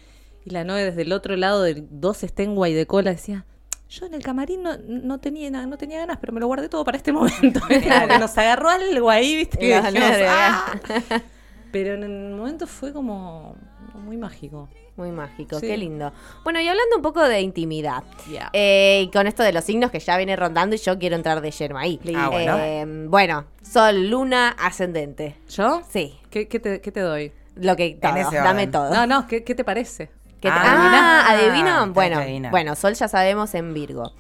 Y 0.45 0.51
la 0.51 0.63
Noe 0.63 0.84
desde 0.84 1.01
el 1.03 1.12
otro 1.13 1.36
lado 1.36 1.63
de 1.63 1.88
dos 1.89 2.17
Stenway 2.19 2.73
de 2.73 2.86
cola 2.88 3.12
decía, 3.12 3.45
yo 3.91 4.06
en 4.06 4.13
el 4.13 4.23
camarín 4.23 4.63
no, 4.63 4.77
no 4.88 5.19
tenía 5.19 5.51
no 5.51 5.77
tenía 5.77 5.99
ganas, 5.99 6.17
pero 6.19 6.34
me 6.34 6.39
lo 6.39 6.47
guardé 6.47 6.69
todo 6.69 6.84
para 6.84 6.97
este 6.97 7.12
momento. 7.12 7.60
Como 7.67 8.08
que 8.08 8.17
nos 8.19 8.38
agarró 8.38 8.69
algo 8.69 9.10
ahí, 9.10 9.36
viste, 9.36 9.58
Y 9.63 9.67
dijimos, 9.69 10.10
"Ah". 10.27 10.65
Pero 11.71 11.93
en 11.93 12.04
el 12.04 12.34
momento 12.36 12.67
fue 12.67 12.91
como 12.91 13.56
muy 13.95 14.17
mágico. 14.17 14.67
Muy 14.97 15.10
mágico, 15.12 15.58
Sí. 15.58 15.67
qué 15.67 15.77
lindo. 15.77 16.12
Bueno, 16.43 16.60
y 16.60 16.67
hablando 16.67 16.97
un 16.97 17.01
poco 17.01 17.23
de 17.23 17.39
intimidad. 17.39 18.04
Ya. 18.30 18.49
eh, 18.51 19.04
y 19.06 19.12
con 19.12 19.25
esto 19.25 19.41
de 19.41 19.54
los 19.54 19.63
signos 19.63 19.89
que 19.89 19.99
ya 19.99 20.17
viene 20.17 20.36
rondando 20.36 20.75
y 20.75 20.80
yo 20.80 20.99
quiero 20.99 21.15
entrar 21.15 21.39
de 21.39 21.49
lleno 21.51 21.77
ahí. 21.77 21.97
Ah, 22.13 22.27
bueno. 22.30 22.58
Eh, 22.60 22.86
bueno, 23.08 23.45
Sol, 23.62 24.10
Luna, 24.10 24.49
Ascendente. 24.60 25.38
¿Yo? 25.49 25.82
Sí, 25.89 26.19
¿Qué, 26.30 26.49
qué 26.49 26.60
te, 26.60 26.82
qué 26.82 26.91
te 26.91 26.99
doy? 26.99 27.32
lo 27.56 27.75
que 27.77 27.91
todo, 28.01 28.32
dame 28.32 28.67
todo. 28.67 28.93
No, 28.93 29.08
no, 29.08 29.27
¿qué, 29.27 29.43
qué 29.45 29.56
te 29.56 29.63
parece? 29.63 30.10
¿Qué 30.41 30.49
te- 30.49 30.54
Ah, 30.58 31.23
ah, 31.27 31.32
adivino. 31.32 31.88
Bueno, 31.93 32.17
que 32.17 32.23
adivinar. 32.23 32.51
bueno, 32.51 32.75
Sol 32.75 32.93
ya 32.95 33.08
sabemos 33.08 33.54
en 33.54 33.73
Virgo. 33.73 34.12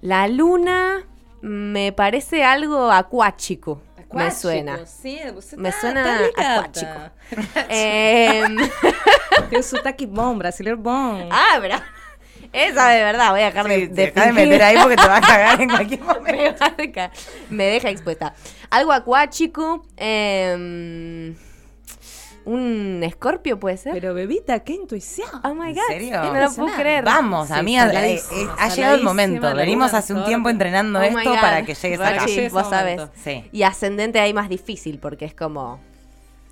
La 0.00 0.26
Luna 0.26 1.06
me 1.42 1.92
parece 1.92 2.42
algo 2.44 2.90
acuático. 2.90 3.82
Me 4.12 4.30
suena. 4.32 4.84
Sí, 4.86 5.20
você 5.32 5.56
Me 5.56 5.70
tá- 5.70 5.80
suena 5.80 6.02
tá 6.04 6.20
ligada. 6.22 6.54
acuático. 6.54 7.10
Em, 7.68 8.56
Tem 9.50 9.62
sotaque 9.62 10.06
bom, 10.06 10.36
brasileiro 10.36 10.76
bom. 10.78 11.28
ah, 11.30 11.58
pero 11.60 11.76
esa 12.52 12.88
de 12.88 13.04
verdad, 13.04 13.30
voy 13.30 13.42
a 13.42 13.44
dejar 13.46 13.68
de, 13.68 13.74
Sí, 13.76 13.86
de 13.86 13.94
deja 14.06 14.20
de 14.26 14.32
fingir. 14.32 14.48
meter 14.48 14.62
ahí 14.62 14.76
porque 14.82 14.96
te 14.96 15.06
va 15.06 15.16
a 15.18 15.20
cagar 15.20 15.60
en 15.60 15.68
cualquier 15.68 16.00
momento. 16.02 16.64
me, 16.76 17.10
me 17.50 17.64
deja 17.66 17.90
expuesta. 17.90 18.34
Algo 18.70 18.92
acuático. 18.92 19.84
em, 19.96 21.36
un 22.52 23.00
escorpio 23.02 23.58
puede 23.60 23.76
ser. 23.76 23.92
Pero 23.92 24.12
bebita, 24.14 24.60
qué 24.60 24.72
intuición. 24.74 25.28
oh 25.44 25.54
my 25.54 25.70
¿En 25.70 25.74
god. 25.74 25.82
serio? 25.88 26.22
No 26.24 26.40
lo 26.40 26.52
puedo 26.52 26.74
creer. 26.74 27.04
Vamos, 27.04 27.48
Sí, 27.48 27.54
amiga, 27.54 27.86
eh, 28.06 28.14
eh, 28.32 28.48
ha 28.58 28.68
llegado 28.68 28.94
el 28.96 29.02
momento. 29.02 29.54
Venimos 29.54 29.94
hace 29.94 30.12
un 30.14 30.20
en 30.20 30.26
tiempo 30.26 30.48
entrenando 30.48 30.98
Oh 30.98 31.02
esto 31.02 31.32
para 31.40 31.62
que 31.64 31.74
llegues 31.74 32.00
acá. 32.00 32.26
llegues 32.26 32.52
vos. 32.52 32.66
Sí. 33.22 33.48
Y 33.52 33.62
ascendente 33.62 34.18
ahí 34.20 34.32
más 34.34 34.48
difícil 34.48 34.98
porque 34.98 35.24
es 35.26 35.34
como 35.34 35.80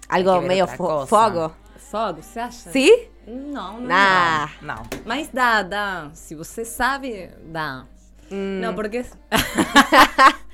algo 0.08 0.40
medio 0.42 0.66
fo- 0.66 0.76
cosa. 0.76 1.06
fogo. 1.06 1.52
Fogo, 1.90 2.22
você 2.22 2.40
acha? 2.40 2.70
¿Sí? 2.70 2.92
Não, 3.26 3.80
não. 3.80 3.88
Nah. 3.88 4.48
No. 4.60 4.82
Mas 5.06 5.30
dá, 5.32 5.62
dá. 5.62 6.10
Se 6.12 6.34
você 6.34 6.64
sabe, 6.64 7.30
dá. 7.50 7.86
Mm. 8.30 8.60
No, 8.60 8.74
porque 8.74 8.98
es... 8.98 9.10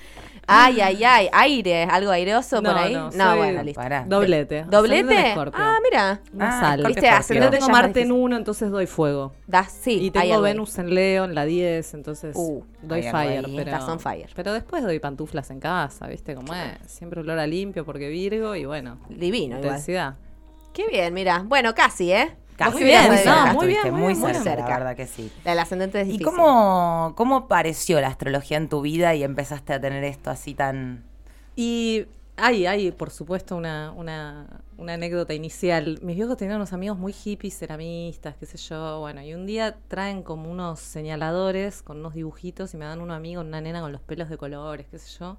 Ay, 0.46 0.80
ay, 0.80 1.04
ay. 1.04 1.28
Aire, 1.32 1.84
algo 1.84 2.10
aireoso 2.10 2.60
no, 2.60 2.70
por 2.70 2.78
ahí. 2.78 2.94
no, 2.94 3.36
bueno, 3.36 3.62
listo. 3.62 3.80
Pará. 3.80 4.04
Doblete. 4.06 4.64
¿Doblete? 4.64 5.34
Ah, 5.54 5.78
mira. 5.82 6.20
Ah, 6.38 6.76
Viste, 6.86 7.08
Yo 7.34 7.50
tengo 7.50 7.68
Marte 7.68 8.02
en 8.02 8.12
uno, 8.12 8.36
entonces 8.36 8.70
doy 8.70 8.86
fuego. 8.86 9.32
Da, 9.46 9.64
sí, 9.64 9.98
y 10.06 10.10
tengo. 10.10 10.40
Venus 10.42 10.78
en 10.78 10.94
Leo 10.94 11.24
en 11.24 11.34
la 11.34 11.44
10, 11.44 11.94
entonces 11.94 12.34
Uh, 12.36 12.62
doy 12.82 13.02
fire. 13.02 13.44
Pero, 13.44 13.58
Estás 13.70 13.88
on 13.88 14.00
fire. 14.00 14.28
pero 14.34 14.52
después 14.52 14.82
doy 14.82 14.98
pantuflas 14.98 15.50
en 15.50 15.60
casa, 15.60 16.06
¿viste? 16.06 16.34
Como 16.34 16.52
es. 16.54 16.78
Siempre 16.90 17.20
olor 17.20 17.38
a 17.38 17.46
limpio 17.46 17.84
porque 17.84 18.08
Virgo 18.08 18.54
y 18.56 18.64
bueno. 18.64 18.98
Divino, 19.08 19.56
igual. 19.56 19.64
intensidad. 19.64 20.16
Qué 20.72 20.88
bien, 20.88 21.14
mira. 21.14 21.44
Bueno, 21.46 21.74
casi, 21.74 22.12
¿eh? 22.12 22.36
Casi, 22.56 22.72
Muy 22.72 22.84
bien, 22.84 23.04
muy 23.04 23.16
no, 23.16 23.22
cerca 23.22 23.46
muy 23.46 23.66
bien, 23.66 23.86
estuviste, 23.86 23.90
muy 23.90 24.14
muy 24.14 24.32
bien, 24.32 24.34
cerca, 24.34 24.68
la 24.68 24.78
verdad 24.78 24.96
que 24.96 25.06
sí. 25.06 25.32
El 25.44 25.58
ascendente 25.58 26.00
es 26.00 26.08
¿Y 26.08 26.18
difícil. 26.18 26.24
cómo, 26.24 27.14
cómo 27.16 27.36
apareció 27.36 28.00
la 28.00 28.08
astrología 28.08 28.56
en 28.58 28.68
tu 28.68 28.80
vida 28.80 29.14
y 29.14 29.24
empezaste 29.24 29.72
a 29.72 29.80
tener 29.80 30.04
esto 30.04 30.30
así 30.30 30.54
tan... 30.54 31.04
Y 31.56 32.06
hay, 32.36 32.66
hay, 32.66 32.92
por 32.92 33.10
supuesto, 33.10 33.56
una, 33.56 33.92
una, 33.92 34.62
una 34.76 34.94
anécdota 34.94 35.34
inicial. 35.34 35.98
Mis 36.02 36.16
viejos 36.16 36.36
tenían 36.36 36.56
unos 36.56 36.72
amigos 36.72 36.98
muy 36.98 37.12
hippies, 37.12 37.58
ceramistas, 37.58 38.36
qué 38.36 38.46
sé 38.46 38.56
yo. 38.58 39.00
Bueno, 39.00 39.22
y 39.22 39.34
un 39.34 39.46
día 39.46 39.76
traen 39.88 40.22
como 40.22 40.50
unos 40.50 40.80
señaladores 40.80 41.82
con 41.82 41.98
unos 41.98 42.14
dibujitos 42.14 42.74
y 42.74 42.76
me 42.76 42.84
dan 42.84 43.00
un 43.00 43.10
amigo, 43.10 43.40
una 43.42 43.60
nena 43.60 43.80
con 43.80 43.92
los 43.92 44.00
pelos 44.00 44.28
de 44.28 44.36
colores, 44.38 44.86
qué 44.90 44.98
sé 44.98 45.18
yo. 45.18 45.36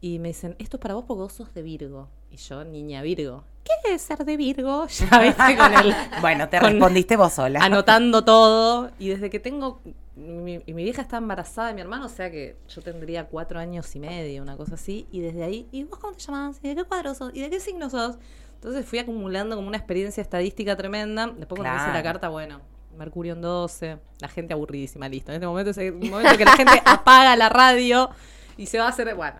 Y 0.00 0.18
me 0.20 0.28
dicen, 0.28 0.54
esto 0.58 0.76
es 0.76 0.80
para 0.80 0.94
vos 0.94 1.04
porque 1.06 1.22
vos 1.22 1.32
sos 1.32 1.52
de 1.54 1.62
Virgo. 1.62 2.08
Y 2.30 2.36
yo, 2.36 2.64
niña 2.64 3.02
Virgo. 3.02 3.44
¿Qué 3.64 3.94
es 3.94 4.02
ser 4.02 4.24
de 4.24 4.36
Virgo? 4.36 4.86
Ya 5.10 5.18
viste 5.20 5.56
con 5.56 5.74
el... 5.74 5.94
Bueno, 6.20 6.48
te 6.48 6.58
con- 6.58 6.70
respondiste 6.70 7.16
vos 7.16 7.32
sola. 7.32 7.60
anotando 7.62 8.24
todo. 8.24 8.90
Y 8.98 9.08
desde 9.08 9.30
que 9.30 9.40
tengo. 9.40 9.80
Mi, 10.16 10.60
y 10.66 10.72
mi 10.74 10.82
vieja 10.82 11.00
está 11.00 11.18
embarazada 11.18 11.68
de 11.68 11.74
mi 11.74 11.80
hermano, 11.80 12.06
o 12.06 12.08
sea 12.08 12.28
que 12.28 12.56
yo 12.68 12.82
tendría 12.82 13.26
cuatro 13.26 13.60
años 13.60 13.94
y 13.94 14.00
medio, 14.00 14.42
una 14.42 14.56
cosa 14.56 14.74
así. 14.74 15.06
Y 15.12 15.20
desde 15.20 15.44
ahí, 15.44 15.68
¿y 15.70 15.84
vos 15.84 16.00
cómo 16.00 16.12
te 16.14 16.20
llamás? 16.20 16.58
¿Y 16.62 16.68
de 16.68 16.74
qué 16.74 16.82
cuadro 16.84 17.14
sos? 17.14 17.30
¿Y 17.34 17.40
de 17.40 17.50
qué 17.50 17.60
signo 17.60 17.88
sos? 17.88 18.16
Entonces 18.54 18.84
fui 18.84 18.98
acumulando 18.98 19.54
como 19.54 19.68
una 19.68 19.76
experiencia 19.76 20.20
estadística 20.20 20.74
tremenda. 20.76 21.28
Después 21.28 21.60
cuando 21.60 21.80
hice 21.80 21.92
la 21.92 22.02
carta, 22.02 22.28
bueno, 22.30 22.60
Mercurio 22.96 23.34
en 23.34 23.42
12, 23.42 23.98
la 24.20 24.26
gente 24.28 24.54
aburridísima, 24.54 25.08
listo. 25.08 25.30
En 25.30 25.36
este 25.36 25.46
momento 25.46 25.70
es 25.70 25.78
el 25.78 25.92
momento 25.92 26.36
que 26.36 26.44
la 26.44 26.56
gente 26.56 26.82
apaga 26.84 27.36
la 27.36 27.48
radio 27.48 28.10
y 28.56 28.66
se 28.66 28.78
va 28.80 28.86
a 28.86 28.88
hacer, 28.88 29.14
bueno. 29.14 29.36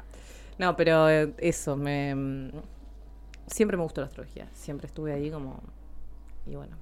No, 0.59 0.77
pero 0.77 1.11
eh, 1.11 1.35
eso, 1.39 1.75
me 1.77 2.53
siempre 3.49 3.77
me 3.77 3.83
gustó 3.83 4.01
la 4.01 4.07
astrología, 4.09 4.49
siempre 4.53 4.87
estuve 4.87 5.13
ahí 5.13 5.31
como 5.31 5.61
y 6.47 6.55
bueno, 6.57 6.77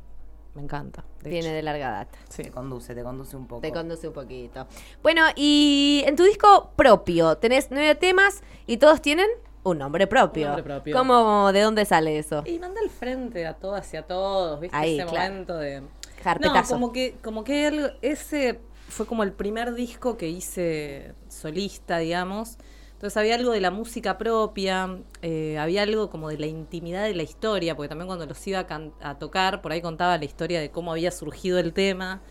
me 0.55 0.63
encanta. 0.63 1.05
de 1.23 1.31
Viene 1.31 1.49
hecho. 1.49 1.55
de 1.57 1.63
larga 1.63 1.91
data. 1.91 2.19
Sí. 2.29 2.43
Te 2.45 2.51
conduce, 2.51 2.95
te 2.95 3.03
conduce 3.03 3.37
un 3.37 3.47
poco. 3.47 3.61
Te 3.63 3.73
conduce 3.73 4.09
un 4.09 4.15
poquito. 4.15 4.67
Bueno, 5.03 5.23
y 5.35 6.03
en 6.07 6.17
tu 6.17 6.23
disco 6.25 6.71
propio 6.77 7.37
tenés 7.37 7.69
nueve 7.71 7.95
temas 7.95 8.43
y 8.67 8.77
todos 8.79 9.01
tienen 9.03 9.29
un 9.65 9.79
nombre 9.79 10.07
propio. 10.07 10.43
Un 10.43 10.49
nombre 10.57 10.63
propio. 10.63 10.97
¿Cómo, 10.97 11.53
de 11.53 11.61
dónde 11.61 11.85
sale 11.85 12.19
eso? 12.19 12.43
Y 12.47 12.59
manda 12.59 12.81
al 12.81 12.91
frente 12.91 13.47
a 13.47 13.55
todas 13.55 13.93
y 13.93 13.97
a 13.97 14.03
todos, 14.07 14.61
¿viste? 14.61 14.77
Ahí, 14.77 14.99
ese 14.99 15.09
claro. 15.09 15.31
momento 15.33 15.57
de 15.59 15.83
Carpetazo. 16.23 16.75
No, 16.75 16.81
como 16.81 16.93
que, 16.93 17.17
como 17.23 17.43
que 17.45 17.67
algo- 17.67 17.91
ese 18.03 18.61
fue 18.89 19.05
como 19.07 19.25
el 19.25 19.33
primer 19.33 19.75
disco 19.75 20.17
que 20.17 20.29
hice 20.29 21.13
solista, 21.29 21.99
digamos. 21.99 22.57
Entonces 22.97 23.17
había 23.19 23.35
algo 23.35 23.53
de 23.53 23.61
la 23.61 23.71
música 23.71 24.17
propia, 24.19 24.99
eh, 25.23 25.59
había 25.59 25.83
algo 25.83 26.09
como 26.11 26.31
de 26.31 26.39
la 26.39 26.47
intimidad 26.47 27.05
de 27.05 27.15
la 27.15 27.23
historia, 27.23 27.77
porque 27.77 27.89
también 27.91 28.07
cuando 28.07 28.25
los 28.27 28.47
iba 28.47 28.61
a, 28.61 28.91
a 29.11 29.19
tocar, 29.19 29.61
por 29.61 29.73
ahí 29.73 29.83
contaba 29.83 30.17
la 30.17 30.25
historia 30.25 30.61
de 30.61 30.71
cómo 30.71 30.93
había 30.93 31.11
surgido 31.11 31.59
el 31.59 31.73
tema. 31.75 32.23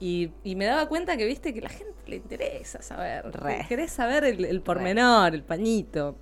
Y, 0.00 0.30
y 0.42 0.56
me 0.56 0.64
daba 0.64 0.88
cuenta 0.88 1.18
que, 1.18 1.26
viste, 1.26 1.52
que 1.52 1.60
la 1.60 1.68
gente 1.68 1.92
le 2.06 2.16
interesa 2.16 2.80
saber. 2.80 3.30
Re. 3.30 3.58
que 3.58 3.68
Querés 3.68 3.92
saber 3.92 4.24
el, 4.24 4.46
el 4.46 4.62
pormenor, 4.62 5.34
el 5.34 5.42
pañito. 5.42 6.16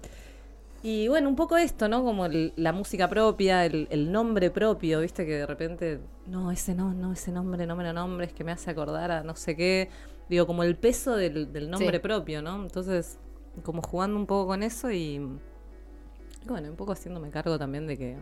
Y 0.83 1.07
bueno, 1.09 1.29
un 1.29 1.37
poco 1.37 1.57
esto, 1.57 1.89
¿no? 1.89 2.03
Como 2.03 2.27
el- 2.27 2.53
la 2.57 2.73
música 2.73 3.09
propia, 3.09 3.65
el, 3.65 3.87
el 3.91 4.11
nombre 4.11 4.51
propio, 4.51 5.01
viste 5.01 5.25
que 5.27 5.35
de 5.39 5.47
repente, 5.47 6.01
no, 6.27 6.51
ese 6.51 6.75
no, 6.75 6.93
no, 6.95 7.13
ese 7.13 7.31
nombre 7.33 7.67
no 7.67 7.77
me 7.77 7.85
lo 7.85 7.93
nombres, 7.93 8.33
que 8.33 8.43
me 8.45 8.51
hace 8.53 8.71
acordar 8.71 9.11
a 9.13 9.23
no 9.23 9.37
sé 9.37 9.55
qué. 9.57 9.89
Digo, 10.29 10.47
como 10.47 10.63
el 10.65 10.77
peso 10.77 11.17
del, 11.17 11.53
del 11.53 11.71
nombre 11.71 11.99
Sí. 11.99 12.03
propio, 12.03 12.43
¿no? 12.43 12.61
Entonces, 12.63 13.19
como 13.63 13.83
jugando 13.83 14.17
un 14.19 14.27
poco 14.27 14.49
con 14.49 14.63
eso 14.63 14.91
y, 14.91 15.17
y 16.45 16.49
bueno, 16.49 16.69
un 16.71 16.77
poco 16.77 16.93
haciéndome 16.93 17.31
cargo 17.31 17.59
también 17.59 17.87
de 17.87 17.97
que... 17.99 18.17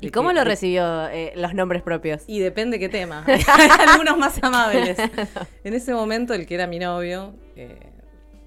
¿Y 0.00 0.06
de 0.06 0.12
cómo 0.12 0.28
que- 0.30 0.34
lo 0.36 0.44
recibió 0.44 1.08
eh, 1.08 1.32
los 1.36 1.52
nombres 1.54 1.82
propios? 1.82 2.22
y 2.26 2.38
depende 2.40 2.78
qué 2.78 2.88
tema. 2.88 3.24
Hay 3.26 3.40
algunos 3.88 4.16
más 4.18 4.42
amables. 4.42 4.96
En 5.64 5.74
ese 5.74 5.92
momento, 5.92 6.32
el 6.34 6.46
que 6.46 6.54
era 6.54 6.66
mi 6.66 6.78
novio, 6.78 7.34
eh, 7.56 7.78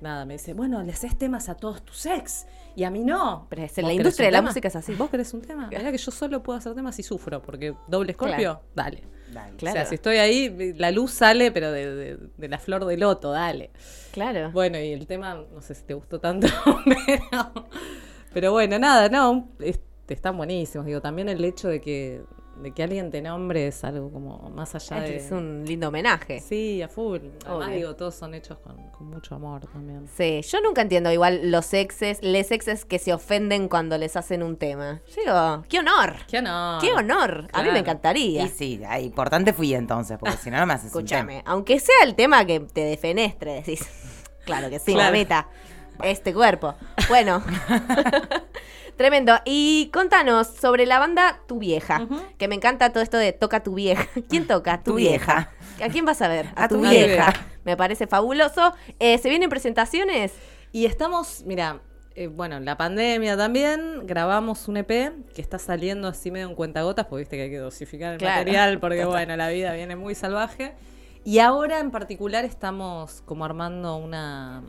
nada, 0.02 0.26
me 0.26 0.34
dice, 0.34 0.54
bueno, 0.54 0.82
le 0.84 0.92
haces 0.92 1.18
temas 1.18 1.50
a 1.50 1.56
todos 1.56 1.84
tus 1.84 2.06
ex 2.06 2.46
y 2.76 2.84
a 2.84 2.90
mí 2.90 3.04
no. 3.04 3.48
Pero 3.50 3.64
es- 3.64 3.76
¿Vos 3.76 3.84
la 3.86 3.94
industria 3.94 4.28
de 4.28 4.32
la 4.32 4.38
tema? 4.40 4.50
música 4.50 4.68
es 4.68 4.76
así. 4.76 4.94
¿Vos 4.96 5.10
querés 5.10 5.34
un 5.34 5.42
tema? 5.42 5.68
Mirá 5.68 5.92
que 5.92 5.98
yo 5.98 6.12
solo 6.12 6.42
puedo 6.44 6.58
hacer 6.60 6.74
temas 6.76 6.98
y 7.00 7.04
sufro, 7.04 7.42
porque 7.42 7.74
doble 7.88 8.12
escorpio, 8.12 8.38
Claro. 8.38 8.62
dale. 8.76 9.04
Dale. 9.32 9.56
Claro. 9.58 9.74
O 9.74 9.78
sea, 9.80 9.86
si 9.88 9.96
estoy 9.96 10.18
ahí, 10.18 10.74
la 10.78 10.92
luz 10.92 11.12
sale, 11.12 11.52
pero 11.52 11.72
de, 11.72 11.96
de- 11.96 12.18
de 12.38 12.48
la 12.50 12.60
flor 12.60 12.86
de 12.86 12.98
loto, 12.98 13.32
dale. 13.32 13.72
Claro. 14.12 14.52
Bueno, 14.52 14.78
y 14.80 14.92
el 14.92 15.08
tema, 15.08 15.34
no 15.52 15.62
sé 15.62 15.74
si 15.74 15.84
te 15.84 15.96
gustó 15.96 16.20
tanto, 16.20 16.48
pero, 16.86 17.52
pero 18.34 18.52
bueno, 18.52 18.78
nada, 18.78 19.10
no, 19.10 19.50
es- 19.60 19.80
están 20.08 20.38
buenísimos. 20.38 20.86
Digo, 20.86 21.02
también 21.02 21.30
el 21.30 21.44
hecho 21.44 21.68
de 21.68 21.82
que, 21.82 22.22
de 22.56 22.72
que 22.72 22.84
alguien 22.84 23.10
te 23.12 23.22
nombre 23.22 23.68
es 23.68 23.84
algo 23.84 24.12
como 24.12 24.50
más 24.52 24.76
allá 24.76 25.02
de... 25.02 25.16
es 25.18 25.32
un 25.32 25.64
lindo 25.66 25.88
homenaje. 25.88 26.40
Sí, 26.40 26.82
a 26.82 26.88
full. 26.88 27.20
Además, 27.46 27.68
Obvio. 27.68 27.76
digo, 27.78 27.96
todos 27.96 28.16
son 28.16 28.34
hechos 28.36 28.58
con, 28.60 28.78
con 28.92 29.08
mucho 29.10 29.36
amor 29.36 29.66
también. 29.68 30.08
Sí, 30.16 30.42
yo 30.44 30.62
nunca 30.62 30.82
entiendo 30.82 31.12
igual 31.12 31.52
los 31.52 31.74
exes, 31.74 32.22
les 32.22 32.52
exes 32.52 32.86
que 32.86 33.00
se 33.00 33.12
ofenden 33.14 33.68
cuando 33.68 33.98
les 33.98 34.16
hacen 34.16 34.44
un 34.44 34.58
tema. 34.58 35.02
Yo 35.08 35.22
digo, 35.24 35.66
qué 35.68 35.80
honor, 35.80 36.16
¡Qué 36.28 36.38
honor! 36.40 36.82
qué 36.82 36.94
honor. 36.94 37.48
A 37.54 37.64
mí 37.64 37.72
me 37.72 37.80
encantaría. 37.80 38.44
Y 38.44 38.50
sí, 38.50 38.82
ah, 38.88 39.00
importante 39.00 39.52
fui 39.54 39.74
entonces, 39.74 40.18
porque 40.20 40.38
si 40.38 40.50
no, 40.52 40.58
no 40.58 40.66
me 40.66 40.74
haces 40.74 40.88
Escúchame, 40.88 41.42
aunque 41.46 41.80
sea 41.80 41.96
el 42.04 42.16
tema 42.16 42.46
que 42.46 42.60
te 42.60 42.82
defenestre, 42.86 43.54
decís. 43.56 43.86
Claro 44.46 44.70
que 44.70 44.78
sí, 44.78 44.94
Claro. 44.94 45.12
mamita. 45.14 45.48
Este 46.04 46.34
cuerpo. 46.34 46.76
Bueno. 47.08 47.42
Tremendo. 48.98 49.34
Y 49.46 49.90
contanos 49.94 50.48
sobre 50.48 50.86
la 50.86 51.00
banda 51.00 51.40
Tu 51.48 51.60
Vieja, 51.60 52.08
que 52.38 52.48
me 52.48 52.56
encanta 52.56 52.92
todo 52.92 53.02
esto 53.04 53.18
de 53.18 53.32
toca 53.34 53.64
tu 53.64 53.74
vieja. 53.76 54.08
¿Quién 54.30 54.48
toca? 54.48 54.78
Tu, 54.84 54.92
Tu 54.92 54.98
vieja. 54.98 55.52
¿A 55.84 55.90
quién 55.90 56.06
vas 56.06 56.22
a 56.22 56.28
ver? 56.28 56.48
A 56.56 56.68
tu 56.68 56.80
vieja. 56.80 56.94
vieja. 57.08 57.34
Me 57.64 57.76
parece 57.76 58.08
fabuloso. 58.08 58.74
Eh, 59.00 59.18
¿Se 59.18 59.30
vienen 59.30 59.50
presentaciones? 59.50 60.34
Y 60.72 60.86
estamos, 60.86 61.44
mira, 61.46 61.80
eh, 62.16 62.28
bueno, 62.28 62.58
en 62.58 62.66
la 62.66 62.78
pandemia 62.78 63.36
también 63.36 64.06
grabamos 64.06 64.68
un 64.68 64.78
EP 64.78 64.88
que 65.34 65.42
está 65.42 65.58
saliendo 65.58 66.08
así 66.08 66.30
medio 66.30 66.48
en 66.48 66.56
cuentagotas, 66.56 67.06
porque 67.08 67.22
viste 67.22 67.38
que 67.38 67.44
hay 67.44 67.50
que 67.50 67.58
dosificar 67.58 68.14
el 68.14 68.20
Claro. 68.20 68.38
material, 68.42 68.80
porque 68.80 69.06
bueno, 69.06 69.36
la 69.36 69.50
vida 69.50 69.74
viene 69.74 69.96
muy 69.96 70.14
salvaje. 70.14 70.74
Y 71.26 71.40
ahora 71.40 71.80
en 71.80 71.90
particular 71.90 72.44
estamos 72.46 73.22
como 73.26 73.46
armando 73.46 73.96
una, 73.96 74.62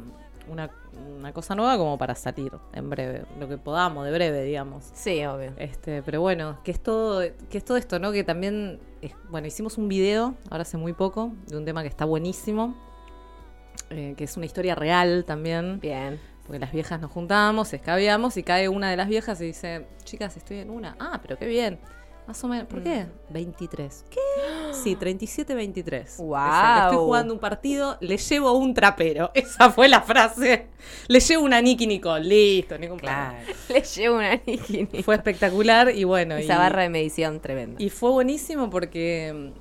una, 0.48 0.70
una 1.18 1.32
cosa 1.32 1.54
nueva 1.54 1.76
como 1.78 1.96
para 1.98 2.14
salir 2.14 2.52
en 2.72 2.90
breve, 2.90 3.24
lo 3.38 3.48
que 3.48 3.58
podamos, 3.58 4.04
de 4.04 4.12
breve, 4.12 4.42
digamos. 4.44 4.90
Sí, 4.94 5.24
obvio. 5.24 5.52
Este, 5.56 6.02
pero 6.02 6.20
bueno, 6.20 6.58
que 6.64 6.70
es 6.70 6.80
todo, 6.82 7.22
que 7.50 7.58
es 7.58 7.64
todo 7.64 7.76
esto, 7.76 7.98
¿no? 7.98 8.12
Que 8.12 8.24
también, 8.24 8.78
es- 9.02 9.14
bueno, 9.30 9.46
hicimos 9.46 9.78
un 9.78 9.88
video, 9.88 10.34
ahora 10.50 10.62
hace 10.62 10.76
muy 10.76 10.92
poco, 10.92 11.32
de 11.46 11.56
un 11.56 11.64
tema 11.64 11.82
que 11.82 11.88
está 11.88 12.04
buenísimo, 12.04 12.74
eh, 13.90 14.14
que 14.16 14.24
es 14.24 14.36
una 14.36 14.46
historia 14.46 14.74
real 14.74 15.24
también, 15.26 15.80
Bien. 15.80 16.20
porque 16.46 16.58
las 16.58 16.72
viejas 16.72 17.00
nos 17.00 17.10
juntamos, 17.10 17.72
escabeamos 17.72 18.36
y 18.36 18.42
cae 18.42 18.68
una 18.68 18.90
de 18.90 18.96
las 18.96 19.08
viejas 19.08 19.40
y 19.40 19.44
dice, 19.46 19.86
chicas, 20.04 20.36
estoy 20.36 20.58
en 20.58 20.70
una. 20.70 20.96
Ah, 21.00 21.18
pero 21.22 21.36
qué 21.38 21.46
bien. 21.46 21.78
Más 22.26 22.42
o 22.42 22.48
menos. 22.48 22.66
¿Por 22.68 22.82
qué? 22.82 23.06
23. 23.30 24.04
¿Qué? 24.08 24.18
Sí, 24.74 24.96
37-23. 24.96 26.16
Guau. 26.18 26.46
Esa, 26.48 26.74
le 26.76 26.84
Estoy 26.84 26.96
jugando 27.04 27.34
un 27.34 27.40
partido, 27.40 27.96
le 28.00 28.16
llevo 28.16 28.52
un 28.52 28.74
trapero. 28.74 29.30
Esa 29.34 29.70
fue 29.70 29.88
la 29.88 30.00
frase. 30.02 30.68
Le 31.08 31.20
llevo 31.20 31.44
una 31.44 31.60
Nicky 31.60 31.86
Nicole. 31.86 32.24
Listo, 32.24 32.76
ningún. 32.78 32.98
Claro. 32.98 33.36
Le 33.68 33.80
llevo 33.82 34.16
una 34.16 34.36
Nikini. 34.46 35.02
Fue 35.02 35.14
espectacular 35.14 35.90
y 35.94 36.04
bueno. 36.04 36.34
Esa 36.36 36.54
y- 36.54 36.58
barra 36.58 36.82
de 36.82 36.88
medición 36.90 37.40
tremenda. 37.40 37.82
y 37.82 37.90
fue 37.90 38.10
buenísimo 38.10 38.68
porque. 38.70 39.52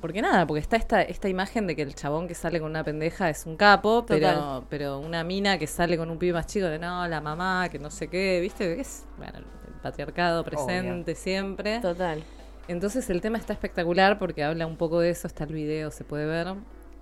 Porque 0.00 0.20
nada, 0.20 0.44
porque 0.48 0.60
está 0.60 0.74
esta, 0.76 1.00
esta 1.02 1.28
imagen 1.28 1.68
de 1.68 1.76
que 1.76 1.82
el 1.82 1.94
chabón 1.94 2.26
que 2.26 2.34
sale 2.34 2.58
con 2.58 2.70
una 2.70 2.82
pendeja 2.82 3.30
es 3.30 3.46
un 3.46 3.56
capo, 3.56 4.04
pero, 4.04 4.32
Total. 4.32 4.62
pero 4.68 4.98
una 4.98 5.22
mina 5.22 5.58
que 5.58 5.68
sale 5.68 5.96
con 5.96 6.10
un 6.10 6.18
pibe 6.18 6.32
más 6.32 6.48
chico 6.48 6.66
de 6.66 6.80
no, 6.80 7.06
la 7.06 7.20
mamá, 7.20 7.68
que 7.70 7.78
no 7.78 7.88
sé 7.88 8.08
qué, 8.08 8.40
¿viste? 8.40 8.80
Es, 8.80 9.04
bueno, 9.16 9.38
el 9.38 9.44
patriarcado 9.80 10.42
presente 10.42 11.14
siempre. 11.14 11.78
Total. 11.78 12.20
Entonces 12.68 13.08
el 13.10 13.20
tema 13.20 13.38
está 13.38 13.52
espectacular 13.52 14.18
porque 14.18 14.44
habla 14.44 14.66
un 14.66 14.76
poco 14.76 15.00
de 15.00 15.10
eso, 15.10 15.26
está 15.26 15.44
el 15.44 15.52
video, 15.52 15.90
se 15.90 16.04
puede 16.04 16.26
ver. 16.26 16.54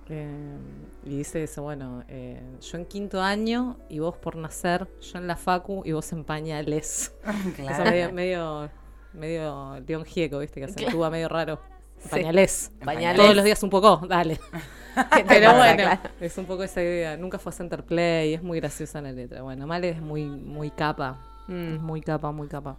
eh, 0.09 0.57
y 1.05 1.17
dice 1.17 1.43
eso, 1.43 1.61
bueno, 1.63 2.03
eh, 2.07 2.41
yo 2.61 2.77
en 2.77 2.85
quinto 2.85 3.21
año 3.21 3.77
y 3.89 3.99
vos 3.99 4.17
por 4.17 4.35
nacer, 4.35 4.87
yo 5.01 5.19
en 5.19 5.27
la 5.27 5.35
facu 5.35 5.83
y 5.85 5.91
vos 5.91 6.11
en 6.11 6.23
pañales. 6.23 7.13
Claro. 7.55 7.73
Eso 7.73 7.83
medio, 7.83 8.11
medio, 8.11 8.69
medio 9.13 9.79
León 9.87 10.05
Gieco, 10.05 10.39
¿viste? 10.39 10.59
Que 10.59 10.65
acentúa 10.65 11.09
medio 11.09 11.29
raro. 11.29 11.59
Pañales. 12.09 12.71
Pañales. 12.83 13.21
Todos 13.21 13.35
los 13.35 13.45
días 13.45 13.61
un 13.61 13.69
poco, 13.69 14.01
dale. 14.07 14.39
¿Qué 15.15 15.23
te 15.23 15.23
Pero 15.27 15.55
bueno, 15.55 15.83
claro? 15.83 16.01
es 16.19 16.37
un 16.37 16.45
poco 16.45 16.63
esa 16.63 16.81
idea. 16.81 17.15
Nunca 17.17 17.37
fue 17.37 17.51
a 17.51 17.53
Center 17.53 17.83
Play, 17.85 18.33
es 18.33 18.41
muy 18.43 18.59
graciosa 18.59 19.01
la 19.01 19.11
letra. 19.11 19.43
Bueno, 19.43 19.67
Male 19.67 19.89
es 19.89 20.01
muy, 20.01 20.25
muy 20.25 20.71
capa. 20.71 21.19
Mm. 21.47 21.75
Es 21.75 21.81
muy 21.81 22.01
capa, 22.01 22.31
muy 22.31 22.47
capa. 22.47 22.77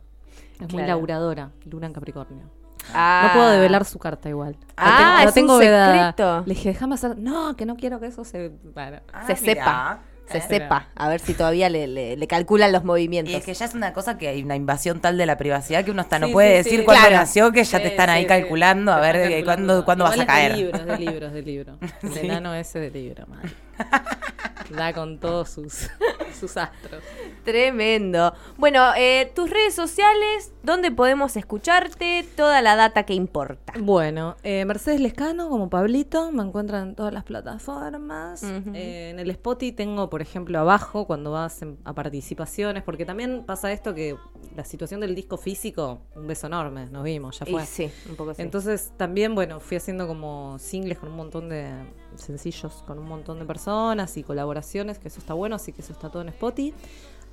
Es 0.61 0.73
muy 0.73 0.83
laburadora, 0.83 1.53
Luna 1.65 1.87
en 1.87 1.93
Capricornio. 1.93 2.62
Ah. 2.95 3.25
No 3.29 3.33
puedo 3.39 3.51
develar 3.51 3.85
su 3.85 3.99
carta 3.99 4.29
igual. 4.29 4.57
Ah, 4.77 4.91
la 4.91 4.97
tengo, 4.97 5.13
la 5.17 5.23
es 5.23 5.29
un 5.29 5.35
tengo 5.35 5.59
vedada. 5.59 5.93
secreto. 6.11 6.43
Le 6.47 6.55
dije, 6.55 6.69
déjame 6.71 6.95
hacer. 6.95 7.17
No, 7.19 7.57
que 7.57 7.67
no 7.67 7.77
quiero 7.77 8.01
que 8.01 8.07
eso 8.07 8.25
se. 8.25 8.51
Bueno. 8.75 8.99
Ah, 9.13 9.27
Se 9.27 9.35
mirá. 9.35 9.55
sepa. 9.55 9.99
Se 10.31 10.39
Eh. 10.39 10.43
sepa. 10.49 10.87
A 10.95 11.09
ver 11.09 11.21
si 11.21 11.35
todavía 11.35 11.69
le, 11.69 11.87
le- 11.87 12.17
le 12.17 12.27
calculan 12.27 12.73
los 12.73 12.83
Y 12.83 12.87
movimientos. 12.87 13.35
es 13.35 13.45
que 13.45 13.53
ya 13.55 13.65
es 13.67 13.75
una 13.75 13.93
cosa 13.93 14.17
que 14.19 14.29
hay 14.29 14.43
una 14.43 14.57
invasión 14.57 15.01
tal 15.01 15.19
de 15.19 15.27
la 15.27 15.37
privacidad 15.37 15.85
que 15.85 15.91
uno 15.91 16.01
hasta 16.01 16.19
no 16.19 16.31
puede 16.31 16.51
sí, 16.51 16.57
decir 16.65 16.79
sí. 16.81 16.85
cuándo 16.87 17.07
Claro. 17.09 17.17
nació, 17.23 17.53
que 17.53 17.65
ya 17.65 17.79
te 17.79 17.85
Sí, 17.87 17.91
están 17.91 18.09
ahí 18.09 18.23
sí, 18.23 18.29
calculando 18.29 18.93
a 18.93 19.01
ver 19.01 19.15
calculando. 19.17 19.45
cuándo, 19.45 19.85
cuándo 19.85 20.05
vas 20.05 20.19
a 20.19 20.25
caer. 20.27 20.53
De 20.53 20.59
libros, 20.63 20.85
de 20.87 20.97
libros, 20.99 21.33
de 21.33 21.43
libro. 21.43 21.79
El 22.03 22.13
Sí. 22.13 22.21
enano 22.23 22.55
ese 22.55 22.79
de 22.79 22.91
libro, 22.91 23.27
man. 23.27 23.41
Da 24.71 24.95
con 24.95 25.19
todos 25.19 25.51
sus, 25.51 25.91
sus 26.41 26.57
astros. 26.57 27.03
Tremendo. 27.45 28.33
Bueno, 28.57 28.95
eh, 28.97 29.31
tus 29.35 29.51
redes 29.51 29.75
sociales, 29.75 30.53
¿dónde 30.63 30.91
podemos 30.91 31.37
escucharte? 31.37 32.27
Toda 32.37 32.63
la 32.63 32.75
data 32.75 33.03
que 33.03 33.13
importa. 33.13 33.75
Bueno, 33.79 34.37
eh, 34.43 34.65
Mercedes 34.65 35.01
Lescano 35.01 35.51
como 35.51 35.69
Pablito, 35.69 36.33
me 36.33 36.43
encuentran 36.43 36.89
en 36.91 36.95
todas 36.95 37.13
las 37.13 37.25
plataformas. 37.25 38.43
Eh, 38.45 39.11
en 39.11 39.19
el 39.19 39.29
Spotify 39.31 39.73
tengo, 39.73 40.09
por 40.09 40.23
ejemplo, 40.23 40.59
abajo 40.59 41.07
cuando 41.07 41.33
vas 41.33 41.61
en- 41.61 41.77
a 41.85 41.93
participaciones, 41.93 42.83
porque 42.83 43.05
también 43.05 43.45
pasa 43.45 43.71
esto 43.73 43.95
que 43.95 44.17
la 44.57 44.65
situación 44.65 45.01
del 45.01 45.15
disco 45.15 45.37
físico, 45.37 46.01
un 46.15 46.27
beso 46.27 46.47
enorme, 46.47 46.87
nos 46.87 47.05
vimos, 47.05 47.39
ya 47.39 47.47
Y 47.47 47.53
fue. 47.53 47.67
sí, 47.67 47.91
un 48.09 48.17
poco 48.17 48.33
sí. 48.33 48.41
Entonces 48.41 48.93
también, 48.97 49.35
bueno, 49.35 49.61
fui 49.61 49.77
haciendo 49.77 50.07
como 50.07 50.59
singles 50.59 50.99
con 50.99 51.11
un 51.11 51.17
montón 51.17 51.51
de 51.51 51.69
sencillos, 52.17 52.83
con 52.87 52.99
un 52.99 53.07
montón 53.07 53.39
de 53.39 53.45
personas 53.45 54.17
y 54.17 54.23
colaboraciones, 54.23 54.99
que 54.99 55.09
eso 55.09 55.21
está 55.21 55.35
bueno, 55.35 55.57
así 55.57 55.73
que 55.73 55.83
eso 55.83 55.93
está 55.93 56.11
todo 56.11 56.23
en 56.23 56.29
Spotify. 56.31 56.75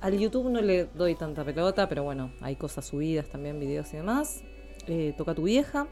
Al 0.00 0.18
YouTube 0.18 0.48
no 0.50 0.60
le 0.62 0.86
doy 0.94 1.14
tanta 1.14 1.44
pelota, 1.44 1.88
pero 1.88 2.02
bueno, 2.04 2.32
hay 2.40 2.56
cosas 2.56 2.86
subidas 2.86 3.28
también, 3.28 3.60
videos 3.60 3.92
y 3.92 3.96
demás. 3.98 4.42
Eh, 4.86 5.14
toca 5.16 5.34
tu 5.34 5.42
vieja. 5.42 5.86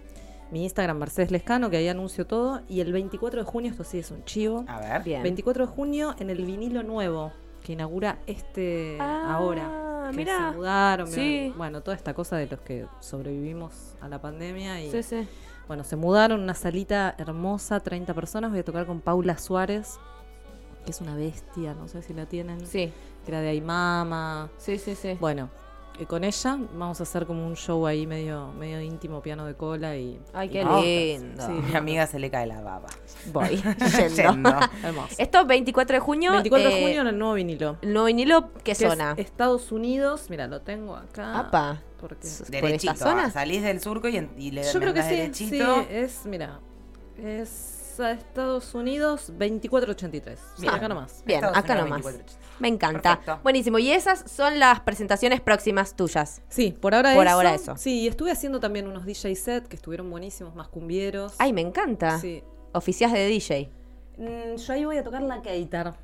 Mi 0.50 0.64
Instagram, 0.64 0.96
Mercedes 0.98 1.30
Lescano, 1.30 1.68
que 1.68 1.76
ahí 1.76 1.88
anuncio 1.88 2.26
todo. 2.26 2.62
Y 2.68 2.80
el 2.80 2.90
24 2.90 3.40
de 3.40 3.46
junio, 3.46 3.70
esto 3.70 3.84
sí 3.84 3.98
es 3.98 4.10
un 4.10 4.24
chivo. 4.24 4.64
A 4.66 4.80
ver. 4.80 5.02
Bien. 5.02 5.22
24 5.22 5.66
de 5.66 5.72
junio 5.72 6.14
en 6.18 6.30
el 6.30 6.42
vinilo 6.46 6.82
nuevo 6.82 7.32
que 7.62 7.74
inaugura 7.74 8.18
este 8.26 8.96
Ah, 8.98 9.34
ahora. 9.34 10.08
Que 10.10 10.16
mirá. 10.16 10.50
se 10.52 10.56
mudaron. 10.56 11.06
Sí. 11.08 11.52
Bueno, 11.54 11.82
toda 11.82 11.94
esta 11.94 12.14
cosa 12.14 12.36
de 12.38 12.46
los 12.46 12.60
que 12.60 12.86
sobrevivimos 13.00 13.94
a 14.00 14.08
la 14.08 14.22
pandemia. 14.22 14.80
Y 14.82 14.90
Sí, 14.90 15.02
sí. 15.02 15.28
Bueno, 15.68 15.84
se 15.84 15.96
mudaron, 15.96 16.40
una 16.40 16.54
salita 16.54 17.14
hermosa, 17.18 17.80
30 17.80 18.14
personas. 18.14 18.50
Voy 18.50 18.60
a 18.60 18.64
tocar 18.64 18.86
con 18.86 19.00
Paula 19.00 19.36
Suárez, 19.38 19.98
que 20.84 20.90
es 20.90 21.00
una 21.00 21.14
bestia, 21.14 21.74
no 21.74 21.86
sé 21.88 22.02
si 22.02 22.14
la 22.14 22.26
tienen. 22.26 22.66
Sí, 22.66 22.90
Que 23.24 23.30
era 23.30 23.40
de 23.42 23.50
Aymama. 23.50 24.50
sí, 24.56 24.78
sí, 24.78 24.94
sí. 24.94 25.16
Bueno, 25.20 25.50
con 26.06 26.24
ella 26.24 26.58
vamos 26.74 27.00
a 27.00 27.02
hacer 27.02 27.26
como 27.26 27.46
un 27.46 27.56
show 27.56 27.86
ahí 27.86 28.06
medio, 28.06 28.52
medio 28.52 28.80
íntimo, 28.80 29.20
piano 29.22 29.44
de 29.46 29.54
cola 29.54 29.96
y. 29.96 30.20
Ay, 30.32 30.48
qué 30.48 30.64
lindo. 30.64 31.46
Sí. 31.46 31.52
Mi 31.52 31.74
amiga 31.76 32.06
se 32.06 32.18
le 32.18 32.30
cae 32.30 32.46
la 32.46 32.60
baba. 32.60 32.88
Voy 33.32 33.56
Yendo. 33.96 34.14
yendo. 34.16 34.50
Hermoso. 34.82 35.14
Esto 35.18 35.44
24 35.46 35.94
de 35.94 36.00
junio. 36.00 36.32
24 36.32 36.68
de 36.70 36.78
eh, 36.78 36.82
junio 36.82 37.00
en 37.02 37.06
el 37.08 37.18
nuevo 37.18 37.34
vinilo. 37.34 37.76
el 37.82 37.92
nuevo 37.92 38.06
vinilo, 38.06 38.52
¿qué 38.58 38.62
que 38.64 38.72
es 38.72 38.78
zona? 38.78 39.14
Estados 39.16 39.72
Unidos, 39.72 40.26
mira, 40.30 40.46
lo 40.46 40.60
tengo 40.60 40.96
acá. 40.96 41.38
Apa. 41.38 41.82
Porque 42.00 42.26
S- 42.26 42.44
¿Por 42.44 42.50
Derechito. 42.52 42.92
esta 42.92 43.04
zona? 43.10 43.24
ah, 43.24 43.30
Salís 43.30 43.62
del 43.62 43.80
surco 43.80 44.08
y, 44.08 44.28
y 44.36 44.50
le 44.52 44.62
yo 44.62 44.78
creo 44.80 44.94
que 44.94 45.02
sí, 45.02 45.10
derechito. 45.10 45.74
sí, 45.82 45.86
es, 45.90 46.26
mira, 46.26 46.60
es 47.20 47.77
a 48.00 48.12
Estados 48.12 48.74
Unidos 48.74 49.32
2483. 49.38 50.38
Mira, 50.58 50.72
Ah. 50.72 50.76
acá 50.76 50.88
nomás. 50.88 51.22
Bien, 51.26 51.38
Estados 51.38 51.56
acá 51.58 51.72
Unidos 51.74 51.88
nomás. 51.90 52.04
24. 52.04 52.38
Me 52.60 52.68
encanta. 52.68 53.16
Perfecto. 53.16 53.40
Buenísimo. 53.42 53.78
Y 53.78 53.90
esas 53.92 54.24
son 54.30 54.58
las 54.58 54.80
presentaciones 54.80 55.40
próximas 55.40 55.94
tuyas. 55.94 56.42
Sí, 56.48 56.72
por 56.80 56.94
ahora 56.94 57.14
Por 57.14 57.26
eso. 57.26 57.34
ahora 57.34 57.54
eso. 57.54 57.76
Sí, 57.76 58.00
y 58.00 58.08
estuve 58.08 58.30
haciendo 58.32 58.60
también 58.60 58.86
unos 58.88 59.04
DJ 59.06 59.34
set 59.36 59.68
que 59.68 59.76
estuvieron 59.76 60.10
buenísimos, 60.10 60.54
más 60.54 60.68
cumbieros. 60.68 61.34
Ay, 61.38 61.52
me 61.52 61.60
encanta. 61.60 62.18
Sí. 62.18 62.42
Oficias 62.72 63.12
de 63.12 63.26
DJ. 63.26 63.70
Mm, 64.18 64.56
yo 64.56 64.72
ahí 64.72 64.84
voy 64.84 64.96
a 64.98 65.04
tocar 65.04 65.22
la 65.22 65.40
Keitar. 65.42 65.94